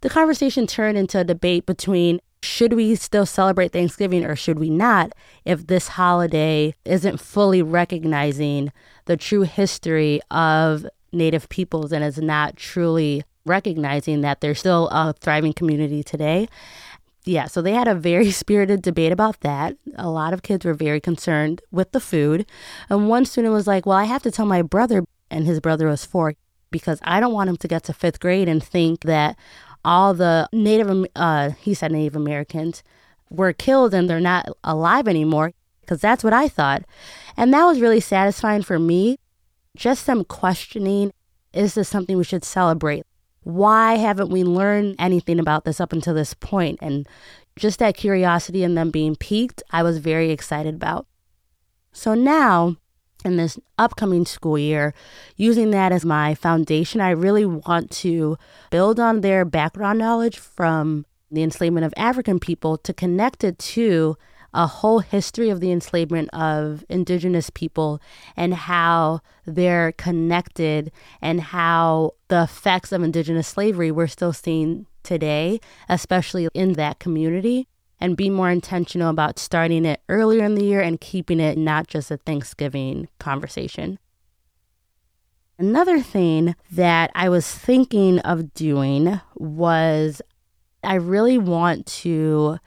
[0.00, 4.68] The conversation turned into a debate between should we still celebrate Thanksgiving or should we
[4.68, 5.12] not
[5.44, 8.72] if this holiday isn't fully recognizing
[9.04, 15.12] the true history of Native peoples and is not truly recognizing that there's still a
[15.20, 16.48] thriving community today?
[17.24, 19.76] Yeah, so they had a very spirited debate about that.
[19.96, 22.46] A lot of kids were very concerned with the food.
[22.88, 25.86] And one student was like, Well, I have to tell my brother, and his brother
[25.86, 26.34] was four,
[26.70, 29.36] because I don't want him to get to fifth grade and think that
[29.84, 32.82] all the Native, uh, he said Native Americans,
[33.30, 36.82] were killed and they're not alive anymore, because that's what I thought.
[37.36, 39.18] And that was really satisfying for me.
[39.76, 41.12] Just some questioning
[41.52, 43.04] is this something we should celebrate?
[43.42, 46.78] Why haven't we learned anything about this up until this point?
[46.80, 47.08] And
[47.56, 51.06] just that curiosity and them being piqued, I was very excited about.
[51.92, 52.76] So now
[53.24, 54.94] in this upcoming school year,
[55.36, 58.36] using that as my foundation, I really want to
[58.70, 64.16] build on their background knowledge from the enslavement of African people to connect it to
[64.54, 68.00] a whole history of the enslavement of indigenous people
[68.36, 75.60] and how they're connected and how the effects of indigenous slavery we're still seeing today,
[75.88, 77.66] especially in that community
[78.02, 81.86] and be more intentional about starting it earlier in the year and keeping it not
[81.86, 83.98] just a Thanksgiving conversation.
[85.56, 90.20] Another thing that I was thinking of doing was
[90.82, 92.58] I really want to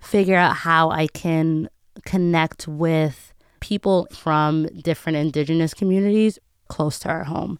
[0.00, 1.68] figure out how I can
[2.04, 6.38] connect with people from different indigenous communities
[6.68, 7.58] close to our home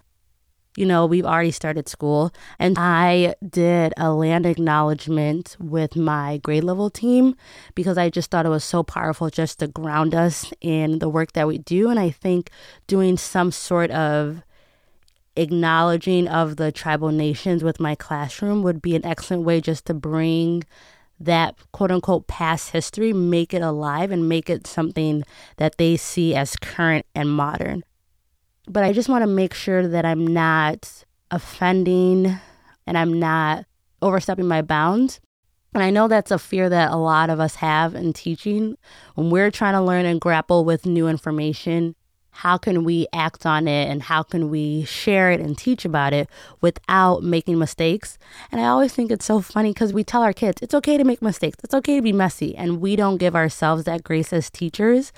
[0.79, 2.33] you know, we've already started school.
[2.61, 7.35] And I did a land acknowledgement with my grade level team
[7.75, 11.33] because I just thought it was so powerful just to ground us in the work
[11.33, 11.91] that we do.
[11.91, 12.51] And I think
[12.87, 14.45] doing some sort of
[15.35, 19.95] acknowledging of the tribal nations with my classroom would be an excellent way just to
[19.95, 20.63] bring
[21.21, 25.25] that quote unquote past history, make it alive and make it something
[25.57, 27.83] that they see as current and modern
[28.69, 32.39] but I just want to make sure that I'm not offending
[32.87, 33.65] and I'm not
[34.03, 35.21] overstepping my bounds.
[35.75, 38.77] And I know that's a fear that a lot of us have in teaching.
[39.15, 41.95] When we're trying to learn and grapple with new information,
[42.39, 46.13] how can we act on it and how can we share it and teach about
[46.13, 46.31] it
[46.61, 48.17] without making mistakes?
[48.53, 51.03] And I always think it's so funny because we tell our kids it's okay to
[51.03, 54.51] make mistakes, it's okay to be messy, and we don't give ourselves that grace as
[54.51, 55.13] teachers.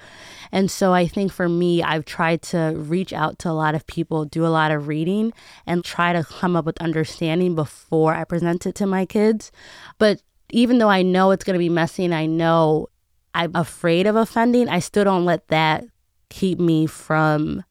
[0.51, 3.87] And so I think for me, I've tried to reach out to a lot of
[3.87, 5.35] people, do a lot of reading,
[5.67, 9.53] and try to come up with understanding before I present it to my kids.
[9.99, 12.89] But even though I know it's going to be messy and I know
[13.35, 15.85] I'm afraid of offending, I still don't let that
[16.31, 17.63] keep me from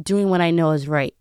[0.00, 1.14] doing what I know is right.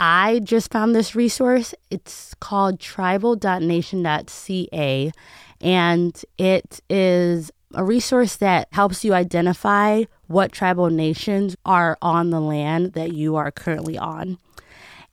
[0.00, 1.74] I just found this resource.
[1.90, 5.12] It's called tribal.nation.ca,
[5.60, 12.40] and it is a resource that helps you identify what tribal nations are on the
[12.40, 14.38] land that you are currently on.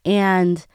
[0.03, 0.65] And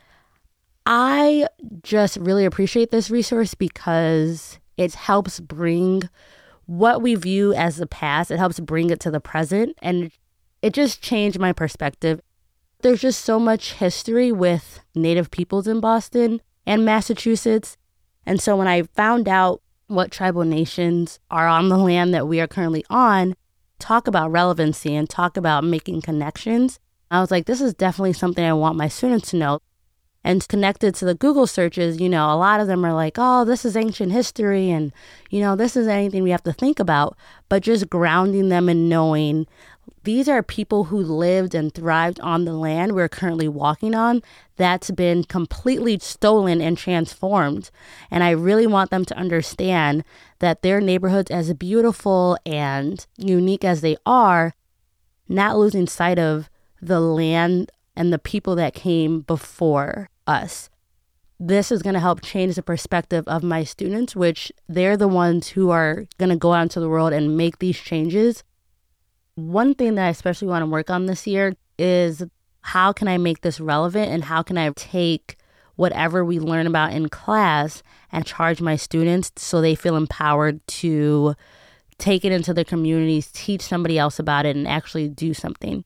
[0.87, 1.47] I
[1.83, 6.03] just really appreciate this resource because it helps bring
[6.71, 9.77] what we view as the past, it helps bring it to the present.
[9.83, 10.13] And
[10.63, 12.21] it just changed my perspective.
[12.83, 17.77] There's just so much history with Native peoples in Boston and Massachusetts.
[18.25, 22.41] And so when I found out what tribal nations are on the land that we
[22.41, 23.35] are currently on,
[23.81, 26.79] talk about relevancy and talk about making connections.
[27.11, 29.59] I was like, this is definitely something I want my students to know.
[30.23, 33.45] And connected to the Google searches, you know, a lot of them are like, oh,
[33.45, 34.93] this is ancient history and,
[35.31, 37.17] you know, this is anything we have to think about.
[37.49, 39.47] But just grounding them in knowing
[40.05, 44.23] these are people who lived and thrived on the land we're currently walking on
[44.57, 47.71] that's been completely stolen and transformed.
[48.11, 50.05] And I really want them to understand
[50.39, 54.55] that their neighborhoods, as beautiful and unique as they are,
[55.29, 56.51] not losing sight of
[56.81, 60.71] the land and the people that came before us.
[61.39, 65.49] This is going to help change the perspective of my students, which they're the ones
[65.49, 68.45] who are going to go out into the world and make these changes
[69.49, 72.23] one thing that I especially want to work on this year is
[72.63, 75.37] how can I make this relevant and how can I take
[75.77, 77.83] whatever we learn about in class
[78.13, 81.35] and charge my students so they feel empowered to
[81.97, 85.85] take it into their communities, teach somebody else about it, and actually do something.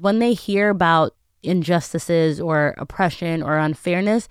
[0.00, 4.28] When they hear about injustices or oppression or unfairness,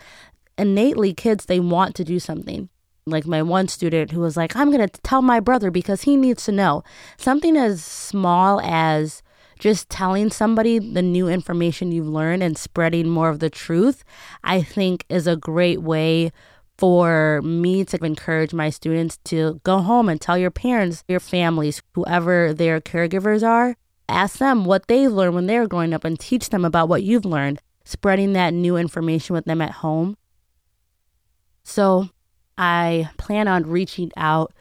[0.58, 2.70] innately kids, they want to do something.
[3.06, 6.18] Like my one student who was like, I'm going to tell my brother because he
[6.18, 6.84] needs to know.
[7.18, 9.24] Something as small as
[9.60, 14.04] just telling somebody the new information you've learned and spreading more of the truth,
[14.44, 16.32] I think is a great way
[16.78, 21.82] for me to encourage my students to go home and tell your parents, your families,
[21.96, 23.76] whoever their caregivers are,
[24.10, 27.04] ask them what they learned when they were growing up and teach them about what
[27.04, 30.18] you've learned, spreading that new information with them at home.
[31.64, 32.10] So
[32.58, 34.54] I plan on reaching out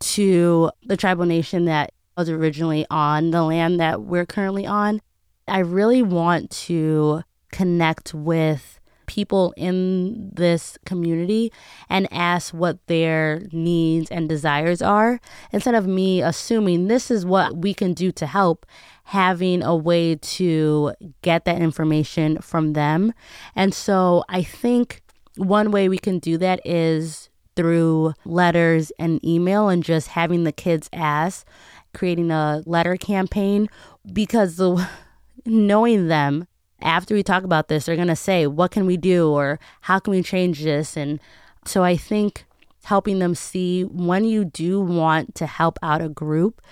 [0.00, 5.00] to the tribal nation that was originally on the land that we're currently on.
[5.46, 7.22] I really want to
[7.52, 8.77] connect with
[9.08, 11.52] people in this community
[11.88, 17.56] and ask what their needs and desires are instead of me assuming this is what
[17.56, 18.64] we can do to help
[19.04, 20.92] having a way to
[21.22, 23.12] get that information from them.
[23.56, 25.02] And so i think
[25.36, 30.52] one way we can do that is through letters and email and just having the
[30.52, 31.46] kids ask
[31.94, 33.68] creating a letter campaign
[34.12, 34.88] because the
[35.46, 36.46] knowing them
[36.80, 39.30] after we talk about this, they're going to say, What can we do?
[39.30, 40.96] or How can we change this?
[40.96, 41.20] And
[41.64, 42.44] so I think
[42.84, 46.62] helping them see when you do want to help out a group,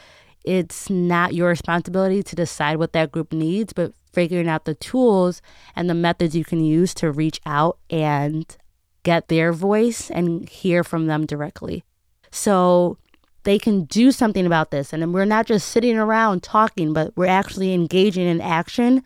[0.45, 5.43] it's not your responsibility to decide what that group needs, but figuring out the tools
[5.75, 8.57] and the methods you can use to reach out and
[9.03, 11.85] get their voice and hear from them directly.
[12.31, 12.97] So
[13.43, 14.93] they can do something about this.
[14.93, 19.03] And we're not just sitting around talking, but we're actually engaging in action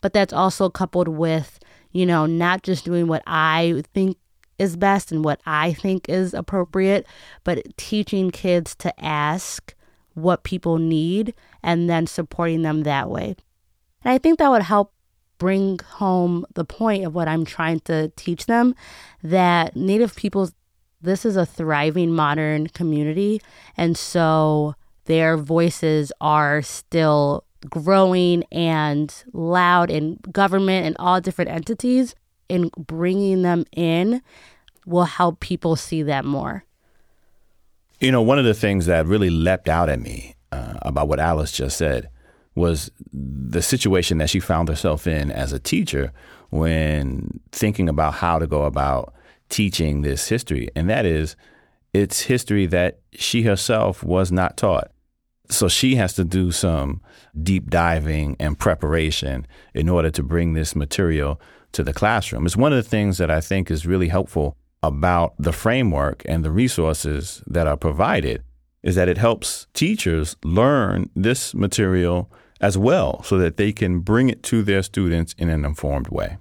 [0.00, 1.58] but that's also coupled with,
[1.92, 4.16] you know, not just doing what I think
[4.58, 7.06] is best and what I think is appropriate,
[7.44, 9.74] but teaching kids to ask
[10.14, 13.36] what people need and then supporting them that way.
[14.04, 14.92] And I think that would help
[15.38, 18.74] bring home the point of what I'm trying to teach them
[19.22, 20.52] that Native peoples,
[21.00, 23.40] this is a thriving modern community.
[23.76, 24.74] And so
[25.06, 32.14] their voices are still growing and loud in government and all different entities
[32.48, 34.22] and bringing them in
[34.86, 36.64] will help people see that more.
[38.00, 41.20] You know, one of the things that really leapt out at me uh, about what
[41.20, 42.08] Alice just said
[42.54, 46.12] was the situation that she found herself in as a teacher
[46.48, 49.14] when thinking about how to go about
[49.48, 50.68] teaching this history.
[50.74, 51.36] And that is,
[51.92, 54.90] it's history that she herself was not taught.
[55.50, 57.00] So she has to do some
[57.42, 61.40] deep diving and preparation in order to bring this material
[61.72, 62.46] to the classroom.
[62.46, 66.44] It's one of the things that I think is really helpful about the framework and
[66.44, 68.42] the resources that are provided
[68.82, 72.30] is that it helps teachers learn this material
[72.60, 76.38] as well so that they can bring it to their students in an informed way.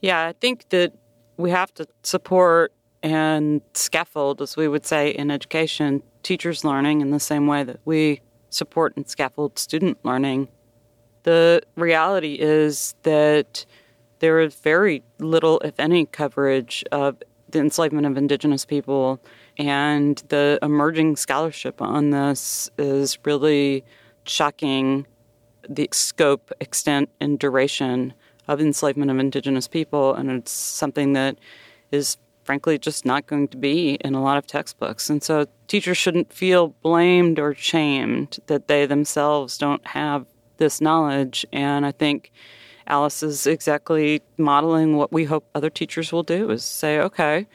[0.00, 0.94] Yeah, I think that
[1.36, 2.72] we have to support
[3.02, 7.80] and scaffold, as we would say in education, teachers learning in the same way that
[7.84, 8.20] we
[8.50, 10.48] support and scaffold student learning.
[11.22, 13.64] The reality is that
[14.18, 19.20] there is very little, if any, coverage of the enslavement of indigenous people,
[19.58, 23.84] and the emerging scholarship on this is really
[24.24, 25.06] shocking
[25.68, 28.14] the scope, extent, and duration
[28.48, 31.36] of enslavement of indigenous people, and it's something that
[31.90, 35.08] is frankly just not going to be in a lot of textbooks.
[35.08, 40.26] And so teachers shouldn't feel blamed or shamed that they themselves don't have
[40.56, 41.46] this knowledge.
[41.52, 42.32] And I think
[42.86, 47.46] Alice is exactly modeling what we hope other teachers will do is say, okay,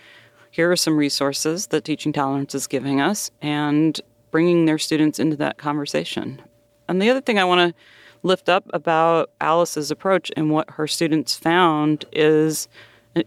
[0.51, 3.99] here are some resources that Teaching Tolerance is giving us and
[4.31, 6.41] bringing their students into that conversation.
[6.87, 7.81] And the other thing I want to
[8.23, 12.67] lift up about Alice's approach and what her students found is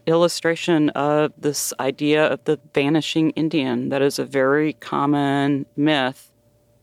[0.07, 3.89] illustration of this idea of the vanishing Indian.
[3.89, 6.31] That is a very common myth.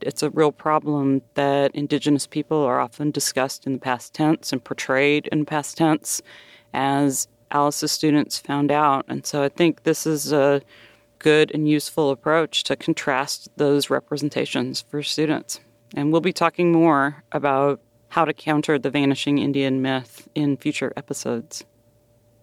[0.02, 4.64] It's a real problem that Indigenous people are often discussed in the past tense and
[4.64, 6.22] portrayed in past tense,
[6.74, 9.06] as Alice's students found out.
[9.08, 10.62] And so I think this is a
[11.20, 15.60] good and useful approach to contrast those representations for students.
[15.96, 20.94] And we'll be talking more about how to counter the vanishing Indian myth in future
[20.96, 21.66] episodes.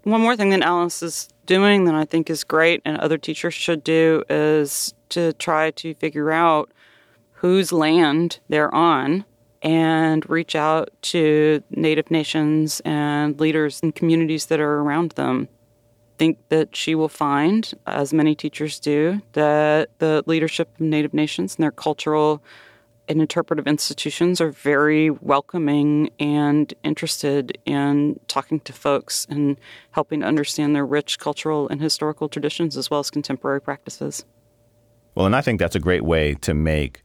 [0.05, 3.55] One more thing that Alice is doing that I think is great and other teachers
[3.55, 6.71] should do is to try to figure out
[7.33, 9.25] whose land they're on
[9.63, 15.49] and reach out to Native nations and leaders and communities that are around them.
[16.17, 21.57] think that she will find, as many teachers do, that the leadership of Native nations
[21.57, 22.43] and their cultural
[23.09, 29.59] and interpretive institutions are very welcoming and interested in talking to folks and
[29.91, 34.25] helping to understand their rich cultural and historical traditions as well as contemporary practices.
[35.15, 37.03] Well, and I think that's a great way to make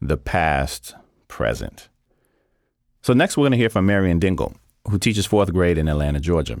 [0.00, 0.94] the past
[1.26, 1.88] present.
[3.02, 4.54] So, next, we're going to hear from Marian Dingle,
[4.88, 6.58] who teaches fourth grade in Atlanta, Georgia.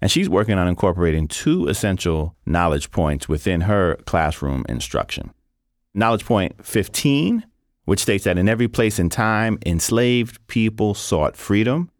[0.00, 5.32] And she's working on incorporating two essential knowledge points within her classroom instruction.
[5.94, 7.44] Knowledge point 15,
[7.84, 11.90] which states that in every place and time, enslaved people sought freedom.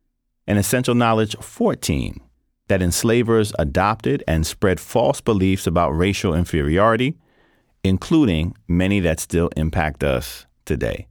[0.46, 2.20] And essential knowledge 14,
[2.68, 7.16] that enslavers adopted and spread false beliefs about racial inferiority,
[7.82, 11.06] including many that still impact us today.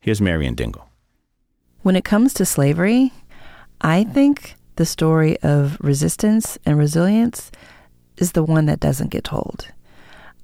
[0.00, 0.88] Here's Marian Dingle.
[1.82, 3.12] When it comes to slavery,
[3.80, 7.50] I think the story of resistance and resilience
[8.16, 9.68] is the one that doesn't get told.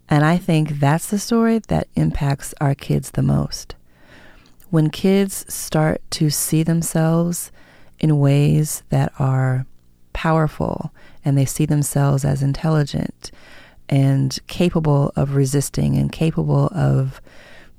[0.09, 3.75] And I think that's the story that impacts our kids the most.
[4.71, 7.51] When kids start to see themselves
[7.99, 9.67] in ways that are
[10.13, 10.93] powerful
[11.25, 13.31] and they see themselves as intelligent
[13.89, 17.21] and capable of resisting and capable of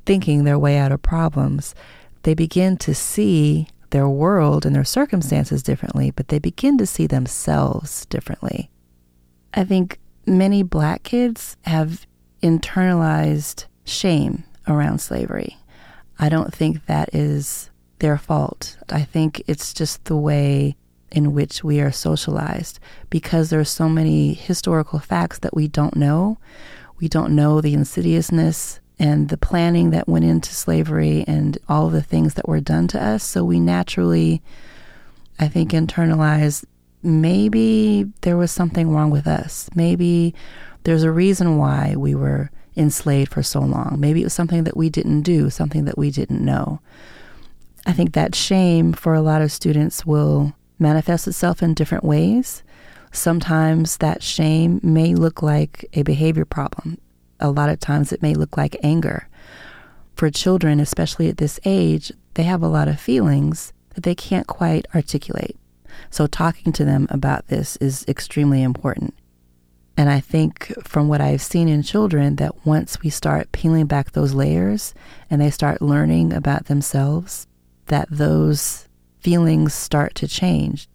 [0.05, 1.75] thinking their way out of problems,
[2.23, 7.07] they begin to see their world and their circumstances differently, but they begin to see
[7.07, 8.69] themselves differently.
[9.53, 12.05] I think many black kids have
[12.47, 15.57] internalized shame around slavery.
[16.19, 17.69] I don't think that is
[17.99, 18.77] their fault.
[18.89, 20.75] I think it's just the way
[21.11, 22.79] in which we are socialized
[23.09, 26.37] because there are so many historical facts that we don't know.
[26.99, 32.01] We don't know the insidiousness and the planning that went into slavery and all the
[32.01, 33.23] things that were done to us.
[33.23, 34.41] So we naturally,
[35.39, 36.65] I think, internalize
[37.03, 39.69] maybe there was something wrong with us.
[39.75, 40.33] Maybe
[40.87, 43.97] there's a reason why we were enslaved for so long.
[43.99, 46.79] Maybe it was something that we didn't do, something that we didn't know.
[47.85, 52.63] I think that shame for a lot of students will manifest itself in different ways.
[53.11, 56.97] Sometimes that shame may look like a behavior problem
[57.39, 59.27] a lot of times it may look like anger.
[60.15, 64.47] For children, especially at this age, they have a lot of feelings that they can't
[64.47, 65.55] quite articulate.
[66.09, 69.13] So, talking to them about this is extremely important.
[69.97, 74.11] And I think from what I've seen in children, that once we start peeling back
[74.11, 74.93] those layers
[75.29, 77.47] and they start learning about themselves,
[77.87, 78.87] that those
[79.19, 80.87] feelings start to change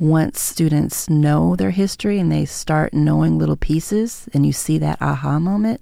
[0.00, 5.00] once students know their history and they start knowing little pieces and you see that
[5.00, 5.80] aha moment,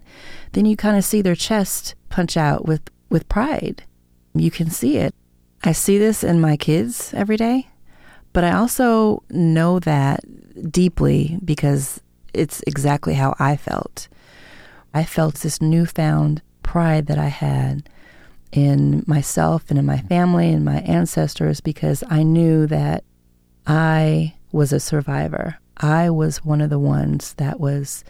[0.52, 3.84] then you kind of see their chest punch out with, with pride.
[4.34, 5.14] You can see it.
[5.62, 7.68] I see this in my kids every day,
[8.32, 10.20] but I also know that
[10.70, 12.00] deeply because
[12.38, 14.08] it's exactly how I felt.
[14.94, 17.88] I felt this newfound pride that I had
[18.52, 23.04] in myself and in my family and my ancestors because I knew that
[23.66, 25.58] I was a survivor.
[25.76, 28.04] I was one of the ones that was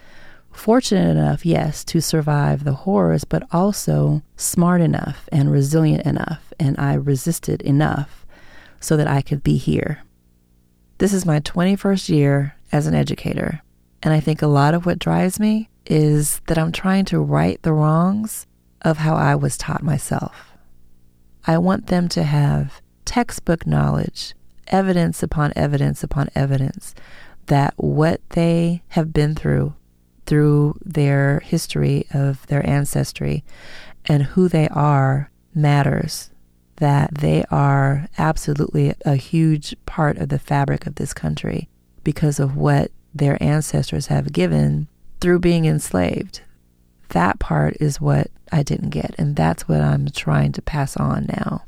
[0.51, 6.53] fortunate enough, yes, to survive the horrors, but also smart enough and resilient enough.
[6.59, 8.25] And I resisted enough
[8.79, 9.99] so that I could be here.
[10.97, 13.61] This is my 21st year as an educator.
[14.01, 17.61] And I think a lot of what drives me is that I'm trying to right
[17.63, 18.47] the wrongs
[18.81, 20.53] of how I was taught myself.
[21.45, 24.35] I want them to have textbook knowledge
[24.67, 26.93] evidence upon evidence upon evidence
[27.47, 29.73] that what they have been through,
[30.25, 33.43] through their history of their ancestry
[34.05, 36.29] and who they are, matters.
[36.77, 41.67] That they are absolutely a huge part of the fabric of this country
[42.03, 44.87] because of what their ancestors have given
[45.19, 46.41] through being enslaved.
[47.09, 51.25] That part is what I didn't get, and that's what I'm trying to pass on
[51.27, 51.63] now.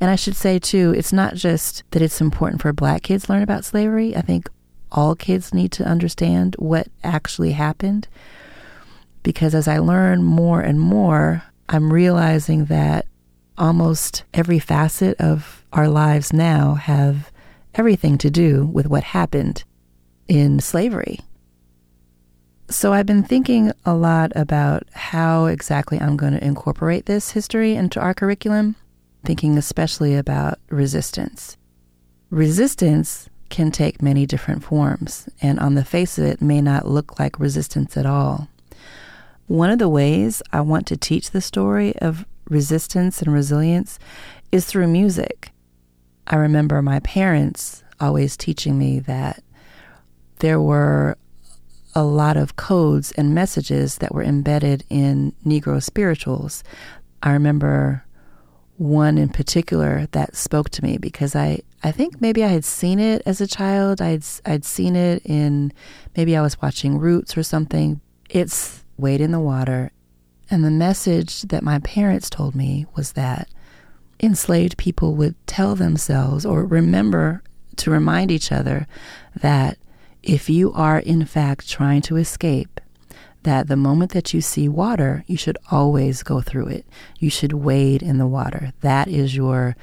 [0.00, 3.42] And I should say, too, it's not just that it's important for black kids learn
[3.42, 4.14] about slavery.
[4.14, 4.48] I think
[4.92, 8.06] all kids need to understand what actually happened.
[9.22, 13.06] Because as I learn more and more, I'm realizing that
[13.56, 17.32] almost every facet of our lives now have
[17.74, 19.64] everything to do with what happened
[20.28, 21.20] in slavery.
[22.70, 27.74] So I've been thinking a lot about how exactly I'm going to incorporate this history
[27.74, 28.76] into our curriculum
[29.24, 31.56] thinking especially about resistance.
[32.30, 37.18] Resistance can take many different forms, and on the face of it, may not look
[37.18, 38.48] like resistance at all.
[39.46, 43.98] One of the ways I want to teach the story of resistance and resilience
[44.50, 45.50] is through music.
[46.26, 49.43] I remember my parents always teaching me that
[50.38, 51.16] there were
[51.94, 56.64] a lot of codes and messages that were embedded in Negro spirituals.
[57.22, 58.04] I remember
[58.76, 62.98] one in particular that spoke to me because I, I think maybe I had seen
[62.98, 64.02] it as a child.
[64.02, 65.72] I'd I'd seen it in
[66.16, 68.00] maybe I was watching Roots or something.
[68.28, 69.92] It's wade in the water.
[70.50, 73.48] And the message that my parents told me was that
[74.20, 77.42] enslaved people would tell themselves or remember
[77.76, 78.86] to remind each other
[79.36, 79.78] that
[80.24, 82.80] if you are in fact trying to escape,
[83.44, 86.86] that the moment that you see water, you should always go through it.
[87.18, 88.72] You should wade in the water.
[88.80, 89.76] That is your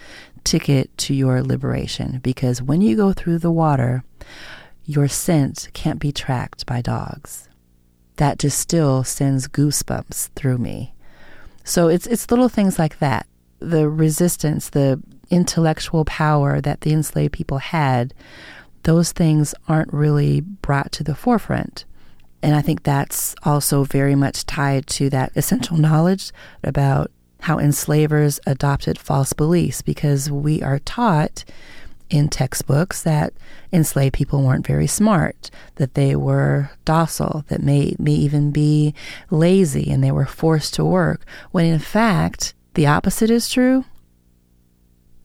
[0.43, 4.03] ticket to your liberation because when you go through the water,
[4.85, 7.47] your scent can't be tracked by dogs.
[8.17, 10.93] That just still sends goosebumps through me.
[11.63, 13.27] So it's it's little things like that.
[13.59, 18.13] The resistance, the intellectual power that the enslaved people had,
[18.83, 21.85] those things aren't really brought to the forefront.
[22.43, 26.31] And I think that's also very much tied to that essential knowledge
[26.63, 31.43] about how enslavers adopted false beliefs because we are taught
[32.09, 33.33] in textbooks that
[33.71, 38.93] enslaved people weren't very smart, that they were docile, that may, may even be
[39.29, 43.85] lazy and they were forced to work, when in fact, the opposite is true.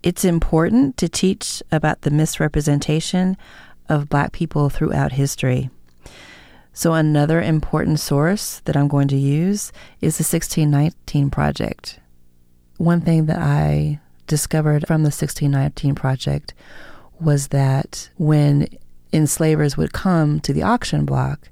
[0.02, 3.36] It's important to teach about the misrepresentation
[3.88, 5.70] of black people throughout history.
[6.72, 11.98] So, another important source that I'm going to use is the 1619 Project.
[12.76, 16.52] One thing that I discovered from the 1619 Project
[17.18, 18.68] was that when
[19.12, 21.48] enslavers would come to the auction block,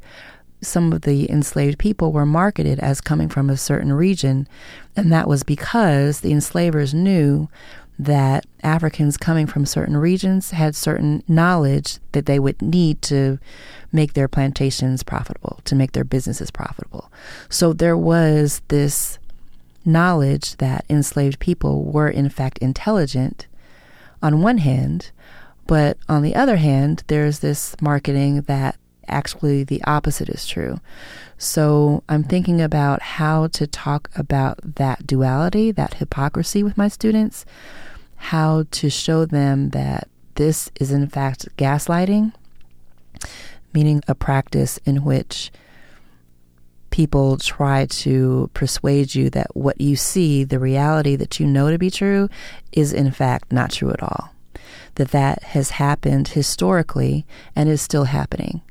[0.61, 4.49] some of the enslaved people were marketed as coming from a certain region,
[4.97, 7.49] and that was because the enslavers knew
[7.99, 13.39] that Africans coming from certain regions had certain knowledge that they would need to
[13.93, 17.11] make their plantations profitable, to make their businesses profitable.
[17.49, 19.19] So there was this
[19.85, 23.47] knowledge that enslaved people were, in fact, intelligent
[24.23, 25.11] on one hand,
[25.67, 28.77] but on the other hand, there's this marketing that
[29.07, 30.81] actually the opposite is true.
[31.37, 37.45] So I'm thinking about how to talk about that duality, that hypocrisy with my students,
[38.25, 42.33] how to show them that this is in fact gaslighting,
[43.75, 45.53] meaning a practice in which
[46.89, 51.77] people try to persuade you that what you see, the reality that you know to
[51.77, 52.31] be true,
[52.73, 54.31] is in fact not true at all.
[54.95, 58.63] That that has happened historically and is still happening.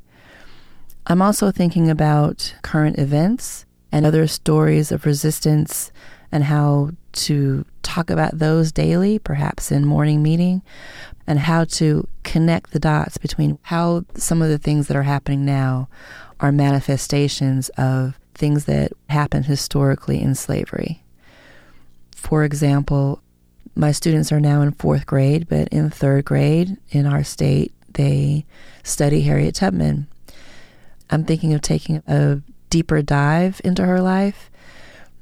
[1.06, 5.92] I'm also thinking about current events and other stories of resistance
[6.32, 10.62] and how to talk about those daily, perhaps in morning meeting,
[11.26, 15.46] and how to connect the dots between how some of the things that are happening
[15.46, 15.88] now
[16.40, 21.04] are manifestations of things that happened historically in slavery.
[22.16, 23.22] For example,
[23.76, 28.46] my students are now in fourth grade, but in third grade in our state, they
[28.84, 30.08] study Harriet Tubman.
[31.10, 34.50] I'm thinking of taking a deeper dive into her life.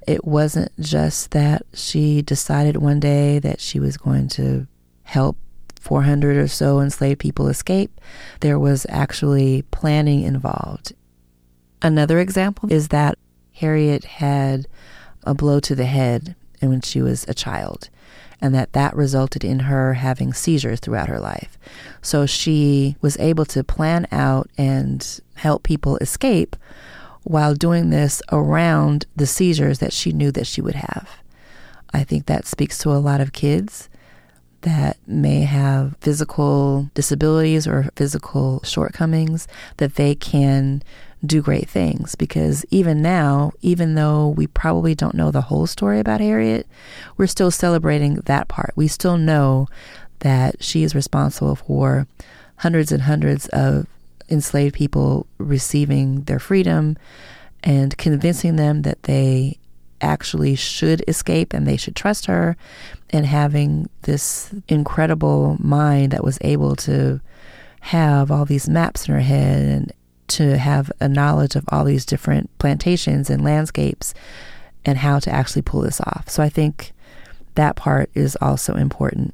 [0.07, 4.68] It wasn't just that she decided one day that she was going to
[5.03, 5.38] help
[5.80, 7.99] 400 or so enslaved people escape.
[8.40, 10.94] There was actually planning involved.
[11.82, 13.18] Another example is that
[13.53, 14.68] Harriet had
[15.23, 17.90] a blow to the head when she was a child
[18.40, 21.57] and that that resulted in her having seizures throughout her life.
[22.02, 26.56] So she was able to plan out and help people escape
[27.23, 31.10] while doing this around the seizures that she knew that she would have.
[31.93, 33.89] I think that speaks to a lot of kids
[34.61, 40.84] that may have physical disabilities or physical shortcomings that they can
[41.26, 45.99] do great things because even now, even though we probably don't know the whole story
[45.99, 46.68] about Harriet,
[47.18, 48.72] we're still celebrating that part.
[48.76, 49.68] We still know
[50.19, 52.07] that she is responsible for
[52.57, 53.88] hundreds and hundreds of
[54.32, 56.98] enslaved people receiving their freedom
[57.64, 59.60] and convincing them that they
[60.02, 62.58] actually should escape and they should trust her
[63.12, 67.22] and having this incredible mind that was able to
[67.82, 69.94] have all these maps in her head and
[70.28, 74.14] to have a knowledge of all these different plantations and landscapes
[74.86, 76.30] and how to actually pull this off.
[76.30, 76.94] So I think
[77.56, 79.34] that part is also important.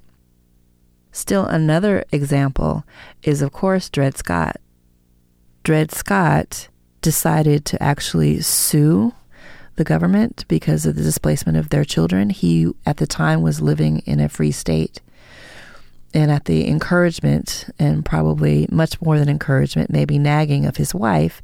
[1.11, 2.83] Still, another example
[3.23, 4.57] is, of course, Dred Scott.
[5.67, 6.69] Dred Scott
[7.01, 9.13] decided to actually sue
[9.75, 12.29] the government because of the displacement of their children.
[12.29, 15.01] He, at the time, was living in a free state.
[16.13, 21.41] And at the encouragement, and probably much more than encouragement, maybe nagging of his wife,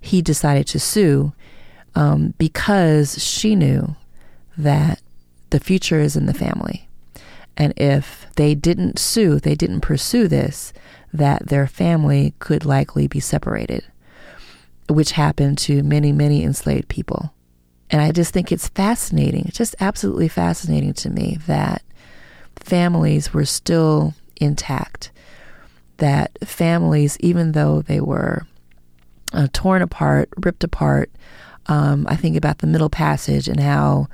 [0.00, 1.34] he decided to sue
[1.94, 3.96] um, because she knew
[4.56, 5.02] that
[5.50, 6.88] the future is in the family.
[7.54, 10.72] And if they didn't sue, they didn't pursue this,
[11.12, 13.84] that their family could likely be separated,
[14.88, 17.32] which happened to many, many enslaved people.
[17.90, 21.82] And I just think it's fascinating, just absolutely fascinating to me that
[22.56, 25.10] families were still intact,
[25.96, 28.46] that families, even though they were
[29.32, 31.10] uh, torn apart, ripped apart,
[31.66, 34.08] um, I think about the Middle Passage and how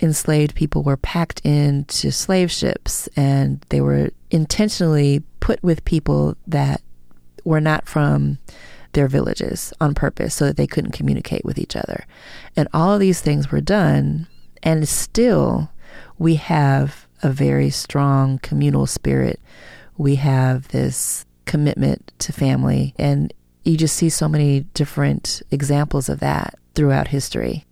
[0.00, 6.80] enslaved people were packed into slave ships and they were intentionally put with people that
[7.44, 8.38] were not from
[8.92, 12.04] their villages on purpose so that they couldn't communicate with each other.
[12.56, 14.26] And all of these things were done,
[14.62, 15.70] and still
[16.18, 19.40] we have a very strong communal spirit.
[19.96, 23.32] We have this commitment to family, and
[23.64, 27.66] you just see so many different examples of that throughout history.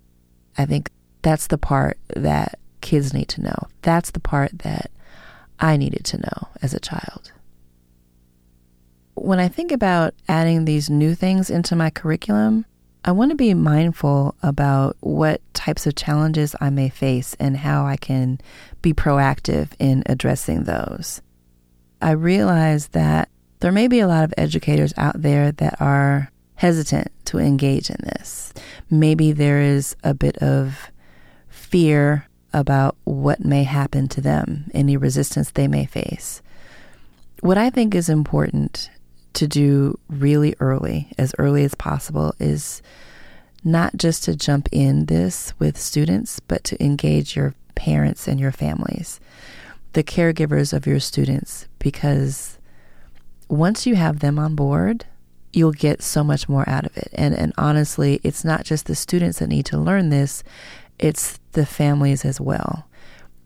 [0.57, 0.91] I think
[1.23, 3.69] that's the part that kids need to know.
[3.83, 4.91] That's the part that
[5.59, 7.33] I needed to know as a child.
[9.15, 12.65] When I think about adding these new things into my curriculum,
[13.05, 17.87] I want to be mindful about what types of challenges I may face and how
[17.87, 18.41] I can
[18.83, 21.21] be proactive in addressing those.
[22.01, 23.29] I realize that
[23.61, 27.97] there may be a lot of educators out there that are hesitant to engage in
[28.03, 28.53] this.
[28.91, 30.91] Maybe there is a bit of
[31.71, 36.43] fear about what may happen to them, any resistance they may face.
[37.41, 38.91] What I think is important
[39.35, 42.83] to do really early, as early as possible, is
[43.63, 48.53] not just to jump in this with students, but to engage your parents and your
[48.53, 49.21] families,
[49.93, 52.59] the caregivers of your students, because
[53.49, 55.05] once you have them on board,
[55.53, 57.09] you'll get so much more out of it.
[57.13, 60.43] And and honestly, it's not just the students that need to learn this,
[60.99, 62.87] it's the families as well.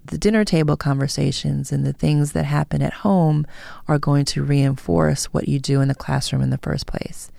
[0.04, 3.46] The dinner table conversations and the things that happen at home
[3.86, 7.30] are going to reinforce what you do in the classroom in the first place.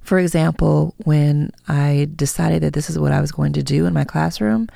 [0.00, 3.92] For example, when I decided that this is what I was going to do in
[3.92, 4.68] my classroom,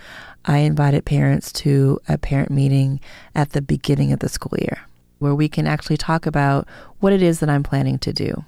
[0.44, 3.00] I invited parents to a parent meeting
[3.34, 4.80] at the beginning of the school year
[5.20, 6.66] where we can actually talk about
[6.98, 8.44] what it is that I'm planning to do.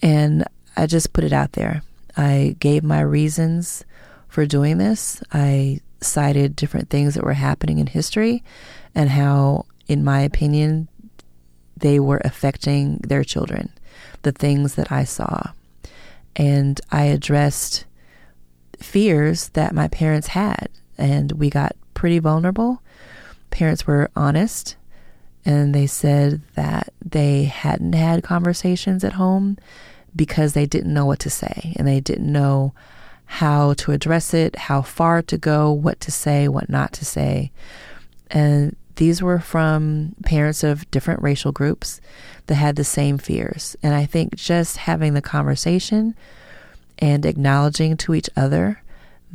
[0.00, 0.44] And
[0.76, 1.82] I just put it out there.
[2.16, 3.84] I gave my reasons
[4.30, 5.22] for doing this.
[5.32, 8.42] I cited different things that were happening in history
[8.94, 10.88] and how, in my opinion,
[11.76, 13.70] they were affecting their children,
[14.22, 15.50] the things that I saw.
[16.36, 17.84] And I addressed
[18.78, 22.82] fears that my parents had, and we got pretty vulnerable.
[23.50, 24.76] Parents were honest,
[25.44, 29.58] and they said that they hadn't had conversations at home
[30.14, 32.74] because they didn't know what to say and they didn't know
[33.30, 37.52] how to address it, how far to go, what to say, what not to say.
[38.28, 42.00] And these were from parents of different racial groups
[42.48, 43.76] that had the same fears.
[43.84, 46.16] And I think just having the conversation
[46.98, 48.82] and acknowledging to each other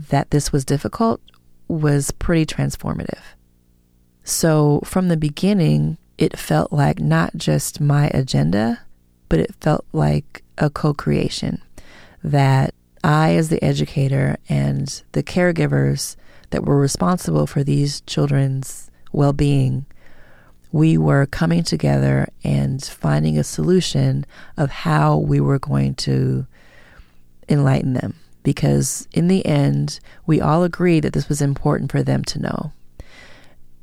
[0.09, 1.21] that this was difficult
[1.69, 3.23] was pretty transformative.
[4.25, 8.81] So from the beginning, it felt like not just my agenda,
[9.29, 11.61] but it felt like a co creation
[12.21, 16.15] that I, as the educator, and the caregivers
[16.49, 19.85] that were responsible for these children's well being,
[20.71, 24.25] we were coming together and finding a solution
[24.57, 26.47] of how we were going to
[27.47, 28.15] enlighten them.
[28.41, 32.73] Because in the end, we all agreed that this was important for them to know.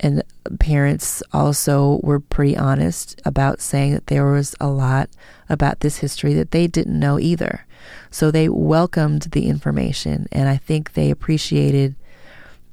[0.01, 0.24] And
[0.59, 5.11] parents also were pretty honest about saying that there was a lot
[5.49, 7.66] about this history that they didn't know either.
[8.11, 11.95] So they welcomed the information, and I think they appreciated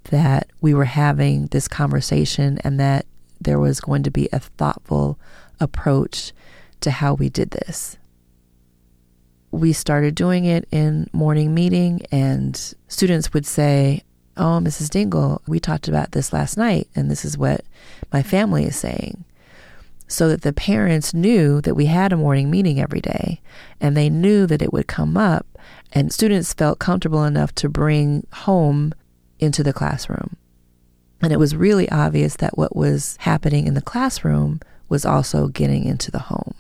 [0.06, 3.06] that we were having this conversation and that
[3.40, 5.20] there was going to be a thoughtful
[5.60, 6.34] approach
[6.82, 7.98] to how we did this.
[9.52, 12.56] We started doing it in morning meeting, and
[12.88, 14.04] students would say,
[14.38, 14.90] Oh, Mrs.
[14.90, 17.66] Dingle, we talked about this last night, and this is what
[18.14, 19.26] my family is saying.
[20.12, 23.42] So that the parents knew that we had a morning meeting every day,
[23.80, 25.46] and they knew that it would come up,
[25.94, 28.92] and students felt comfortable enough to bring home
[29.38, 30.36] into the classroom.
[31.22, 35.84] And it was really obvious that what was happening in the classroom was also getting
[35.86, 36.56] into the home.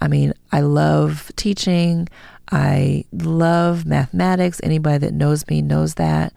[0.00, 2.08] I mean, I love teaching.
[2.52, 4.60] I love mathematics.
[4.62, 6.32] Anybody that knows me knows that.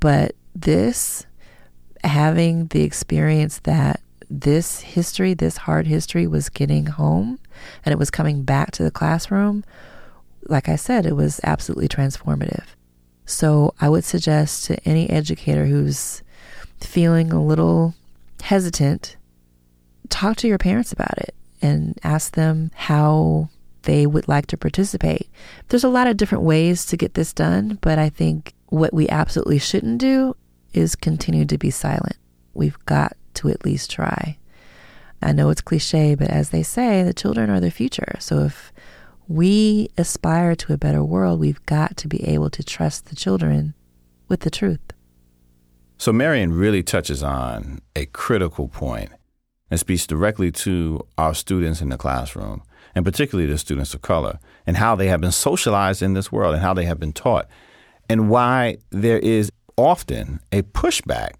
[0.00, 1.24] But this,
[2.04, 4.00] having the experience that
[4.30, 7.38] this history, this hard history, was getting home
[7.84, 9.64] and it was coming back to the classroom,
[10.42, 12.64] like I said, it was absolutely transformative.
[13.26, 16.22] So I would suggest to any educator who's
[16.80, 17.94] feeling a little
[18.42, 19.16] hesitant,
[20.08, 23.50] talk to your parents about it and ask them how
[23.82, 25.28] they would like to participate.
[25.68, 29.08] There's a lot of different ways to get this done, but I think what we
[29.08, 30.34] absolutely shouldn't do
[30.72, 32.16] is continue to be silent.
[32.54, 34.38] We've got to at least try.
[35.20, 38.16] I know it's cliche, but as they say, the children are the future.
[38.20, 38.72] So if
[39.26, 43.74] we aspire to a better world, we've got to be able to trust the children
[44.28, 44.80] with the truth.
[45.98, 49.10] So Marian really touches on a critical point
[49.70, 52.62] and speaks directly to our students in the classroom,
[52.94, 56.54] and particularly the students of color, and how they have been socialized in this world
[56.54, 57.48] and how they have been taught,
[58.08, 61.32] and why there is often a pushback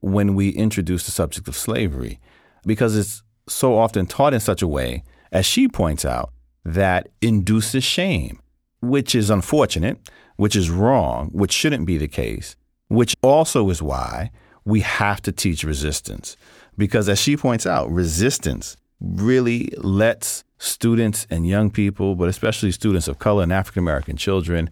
[0.00, 2.20] when we introduce the subject of slavery,
[2.64, 5.02] because it's so often taught in such a way,
[5.32, 6.32] as she points out,
[6.64, 8.40] that induces shame,
[8.80, 9.98] which is unfortunate,
[10.36, 12.56] which is wrong, which shouldn't be the case,
[12.88, 14.30] which also is why
[14.64, 16.36] we have to teach resistance.
[16.76, 23.08] Because as she points out, resistance really lets students and young people, but especially students
[23.08, 24.70] of color and African American children,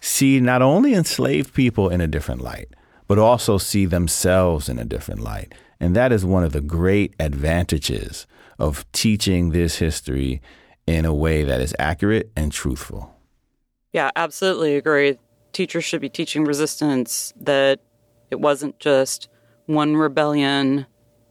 [0.00, 2.68] see not only enslaved people in a different light,
[3.06, 5.54] but also see themselves in a different light.
[5.78, 8.26] And that is one of the great advantages
[8.58, 10.40] of teaching this history
[10.86, 13.14] in a way that is accurate and truthful.
[13.92, 15.18] Yeah, absolutely agree.
[15.52, 17.80] Teachers should be teaching resistance, that
[18.30, 19.28] it wasn't just
[19.66, 20.86] one rebellion.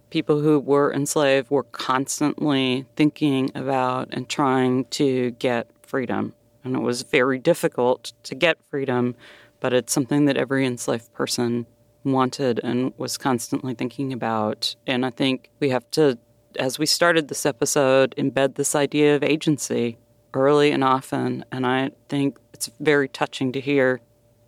[0.09, 6.33] People who were enslaved were constantly thinking about and trying to get freedom.
[6.63, 9.15] And it was very difficult to get freedom,
[9.59, 11.65] but it's something that every enslaved person
[12.03, 14.75] wanted and was constantly thinking about.
[14.85, 16.17] And I think we have to,
[16.59, 19.97] as we started this episode, embed this idea of agency
[20.33, 21.45] early and often.
[21.51, 24.01] And I think it's very touching to hear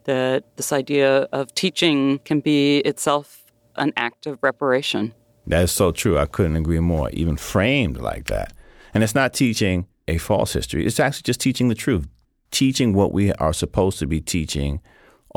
[0.04, 3.44] that this idea of teaching can be itself
[3.76, 5.14] an act of reparation.
[5.48, 6.18] That is so true.
[6.18, 8.54] I couldn't agree more, even framed like that.
[8.94, 12.08] And it's not teaching a false history, it's actually just teaching the truth,
[12.52, 14.82] teaching what we are supposed to be teaching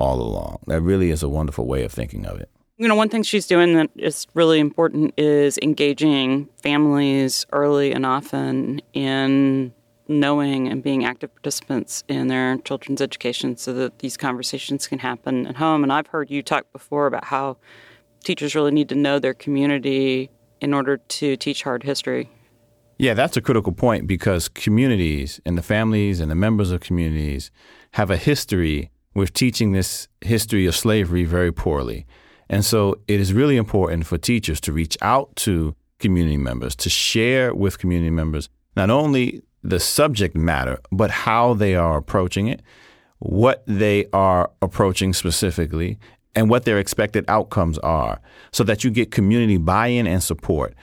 [0.00, 0.58] all along.
[0.66, 2.50] That really is a wonderful way of thinking of it.
[2.78, 8.06] You know, one thing she's doing that is really important is engaging families early and
[8.06, 9.74] often in
[10.08, 15.46] knowing and being active participants in their children's education so that these conversations can happen
[15.46, 15.82] at home.
[15.82, 17.58] And I've heard you talk before about how
[18.24, 20.30] teachers really need to know their community
[20.62, 22.30] in order to teach hard history.
[22.98, 27.50] Yeah, that's a critical point because communities and the families and the members of communities
[27.92, 32.06] have a history with teaching this history of slavery very poorly.
[32.48, 36.90] And so it is really important for teachers to reach out to community members, to
[36.90, 42.62] share with community members not only the subject matter, but how they are approaching it,
[43.18, 45.98] what they are approaching specifically,
[46.34, 48.20] and what their expected outcomes are,
[48.52, 50.74] so that you get community buy in and support.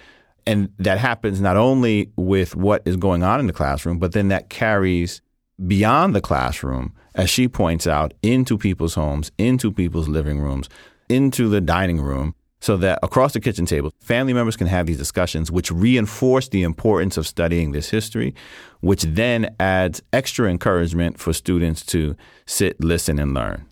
[0.45, 4.27] And that happens not only with what is going on in the classroom, but then
[4.27, 5.21] that carries
[5.65, 10.69] beyond the classroom, as she points out, into people's homes, into people's living rooms,
[11.09, 14.97] into the dining room, so that across the kitchen table, family members can have these
[14.97, 18.33] discussions, which reinforce the importance of studying this history,
[18.79, 22.15] which then adds extra encouragement for students to
[22.45, 23.65] sit, listen, and learn.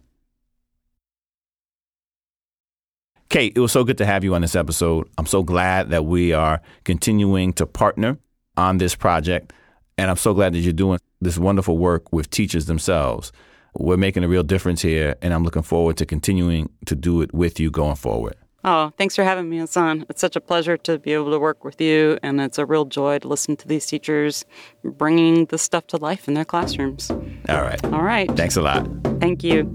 [3.29, 5.09] Kate, it was so good to have you on this episode.
[5.17, 8.17] I'm so glad that we are continuing to partner
[8.55, 9.51] on this project.
[9.97, 13.31] And I'm so glad that you're doing this wonderful work with teachers themselves.
[13.77, 17.33] We're making a real difference here, and I'm looking forward to continuing to do it
[17.33, 18.35] with you going forward.
[18.63, 20.05] Oh, thanks for having me, Hasan.
[20.09, 22.85] It's such a pleasure to be able to work with you, and it's a real
[22.85, 24.43] joy to listen to these teachers
[24.83, 27.11] bringing this stuff to life in their classrooms.
[27.11, 27.83] All right.
[27.85, 28.29] All right.
[28.35, 28.87] Thanks a lot.
[29.19, 29.65] Thank you.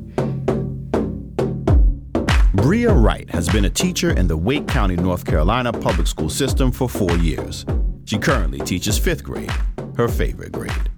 [2.55, 6.72] Bria Wright has been a teacher in the Wake County, North Carolina public school system
[6.72, 7.64] for four years.
[8.06, 9.52] She currently teaches fifth grade,
[10.01, 10.90] her favorite grade.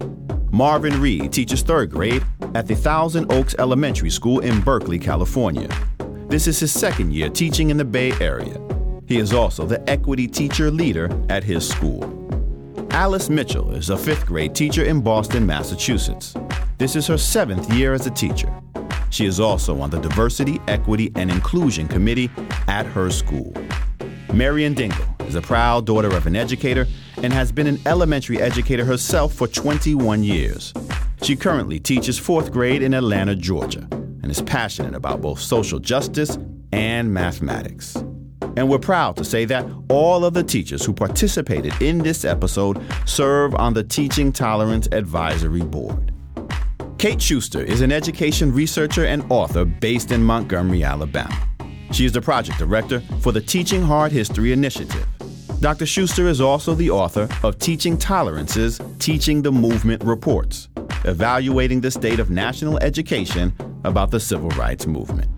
[0.52, 2.24] Marvin Reed teaches third grade
[2.54, 5.68] at the Thousand Oaks Elementary School in Berkeley, California.
[6.28, 8.60] This is his second year teaching in the Bay Area.
[9.06, 12.04] He is also the equity teacher leader at his school.
[12.92, 16.34] Alice Mitchell is a fifth grade teacher in Boston, Massachusetts.
[16.78, 18.54] This is her seventh year as a teacher.
[19.10, 22.30] She is also on the Diversity, Equity, and Inclusion Committee
[22.68, 23.52] at her school.
[24.32, 26.86] Marian Dingle is a proud daughter of an educator
[27.22, 30.74] and has been an elementary educator herself for 21 years.
[31.22, 36.36] She currently teaches fourth grade in Atlanta, Georgia, and is passionate about both social justice
[36.72, 37.96] and mathematics.
[38.56, 42.82] And we're proud to say that all of the teachers who participated in this episode
[43.06, 46.12] serve on the Teaching Tolerance Advisory Board.
[46.98, 51.34] Kate Shuster is an education researcher and author based in Montgomery, Alabama.
[51.92, 55.06] She is the project director for the Teaching Hard History Initiative.
[55.62, 55.86] Dr.
[55.86, 60.66] Shuster is also the author of Teaching Tolerance's Teaching the Movement Reports,
[61.04, 65.30] evaluating the state of national education about the civil rights movement.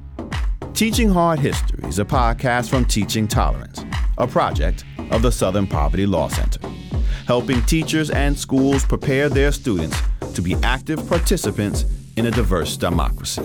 [0.73, 3.85] Teaching Hard History is a podcast from Teaching Tolerance,
[4.17, 6.67] a project of the Southern Poverty Law Center,
[7.27, 10.01] helping teachers and schools prepare their students
[10.33, 11.85] to be active participants
[12.17, 13.43] in a diverse democracy.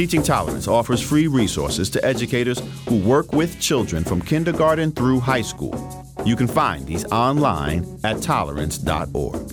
[0.00, 2.58] Teaching Tolerance offers free resources to educators
[2.88, 5.76] who work with children from kindergarten through high school.
[6.24, 9.52] You can find these online at tolerance.org.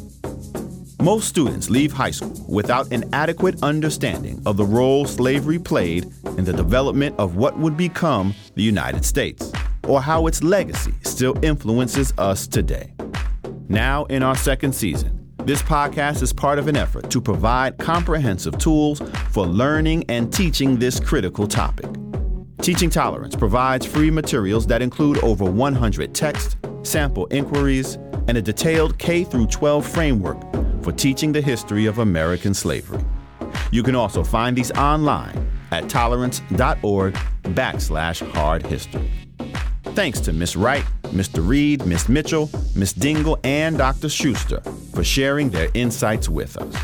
[1.01, 6.05] Most students leave high school without an adequate understanding of the role slavery played
[6.37, 9.51] in the development of what would become the United States,
[9.85, 12.93] or how its legacy still influences us today.
[13.67, 15.16] Now, in our second season,
[15.47, 19.01] this podcast is part of an effort to provide comprehensive tools
[19.31, 21.85] for learning and teaching this critical topic.
[22.61, 27.95] Teaching Tolerance provides free materials that include over 100 text, sample inquiries,
[28.27, 30.37] and a detailed K 12 framework
[30.83, 33.05] for teaching the history of American slavery.
[33.71, 37.13] You can also find these online at tolerance.org
[37.43, 39.26] backslash hard history.
[39.97, 40.55] Thanks to Ms.
[40.55, 41.43] Wright, Mr.
[41.43, 42.07] Reed, Ms.
[42.07, 42.93] Mitchell, Ms.
[42.93, 44.09] Dingle, and Dr.
[44.09, 44.61] Shuster
[44.93, 46.75] for sharing their insights with us.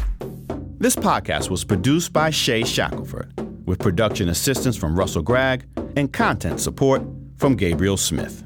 [0.80, 3.32] This podcast was produced by Shea Shackelford,
[3.68, 5.64] with production assistance from Russell Gragg
[5.96, 7.04] and content support
[7.38, 8.44] from Gabriel Smith.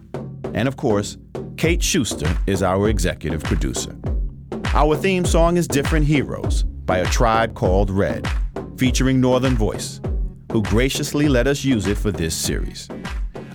[0.54, 1.16] And of course,
[1.56, 3.96] Kate Shuster is our executive producer.
[4.74, 8.28] Our theme song is Different Heroes by a tribe called Red,
[8.76, 10.02] featuring Northern Voice,
[10.52, 12.90] who graciously let us use it for this series.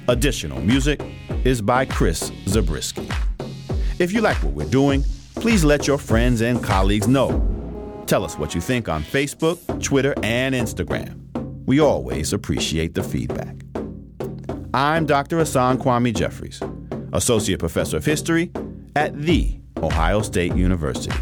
[0.09, 1.01] Additional music
[1.45, 3.09] is by Chris Zabriskie.
[4.01, 5.05] If you like what we're doing,
[5.37, 8.03] please let your friends and colleagues know.
[8.07, 11.21] Tell us what you think on Facebook, Twitter, and Instagram.
[11.67, 13.55] We always appreciate the feedback.
[14.75, 15.39] I'm Dr.
[15.39, 16.61] Hasan Kwame Jeffries,
[17.13, 18.51] Associate Professor of History
[18.97, 21.17] at The Ohio State University.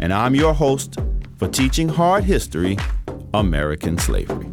[0.00, 0.96] And I'm your host
[1.36, 2.76] for Teaching Hard History
[3.34, 4.49] American Slavery.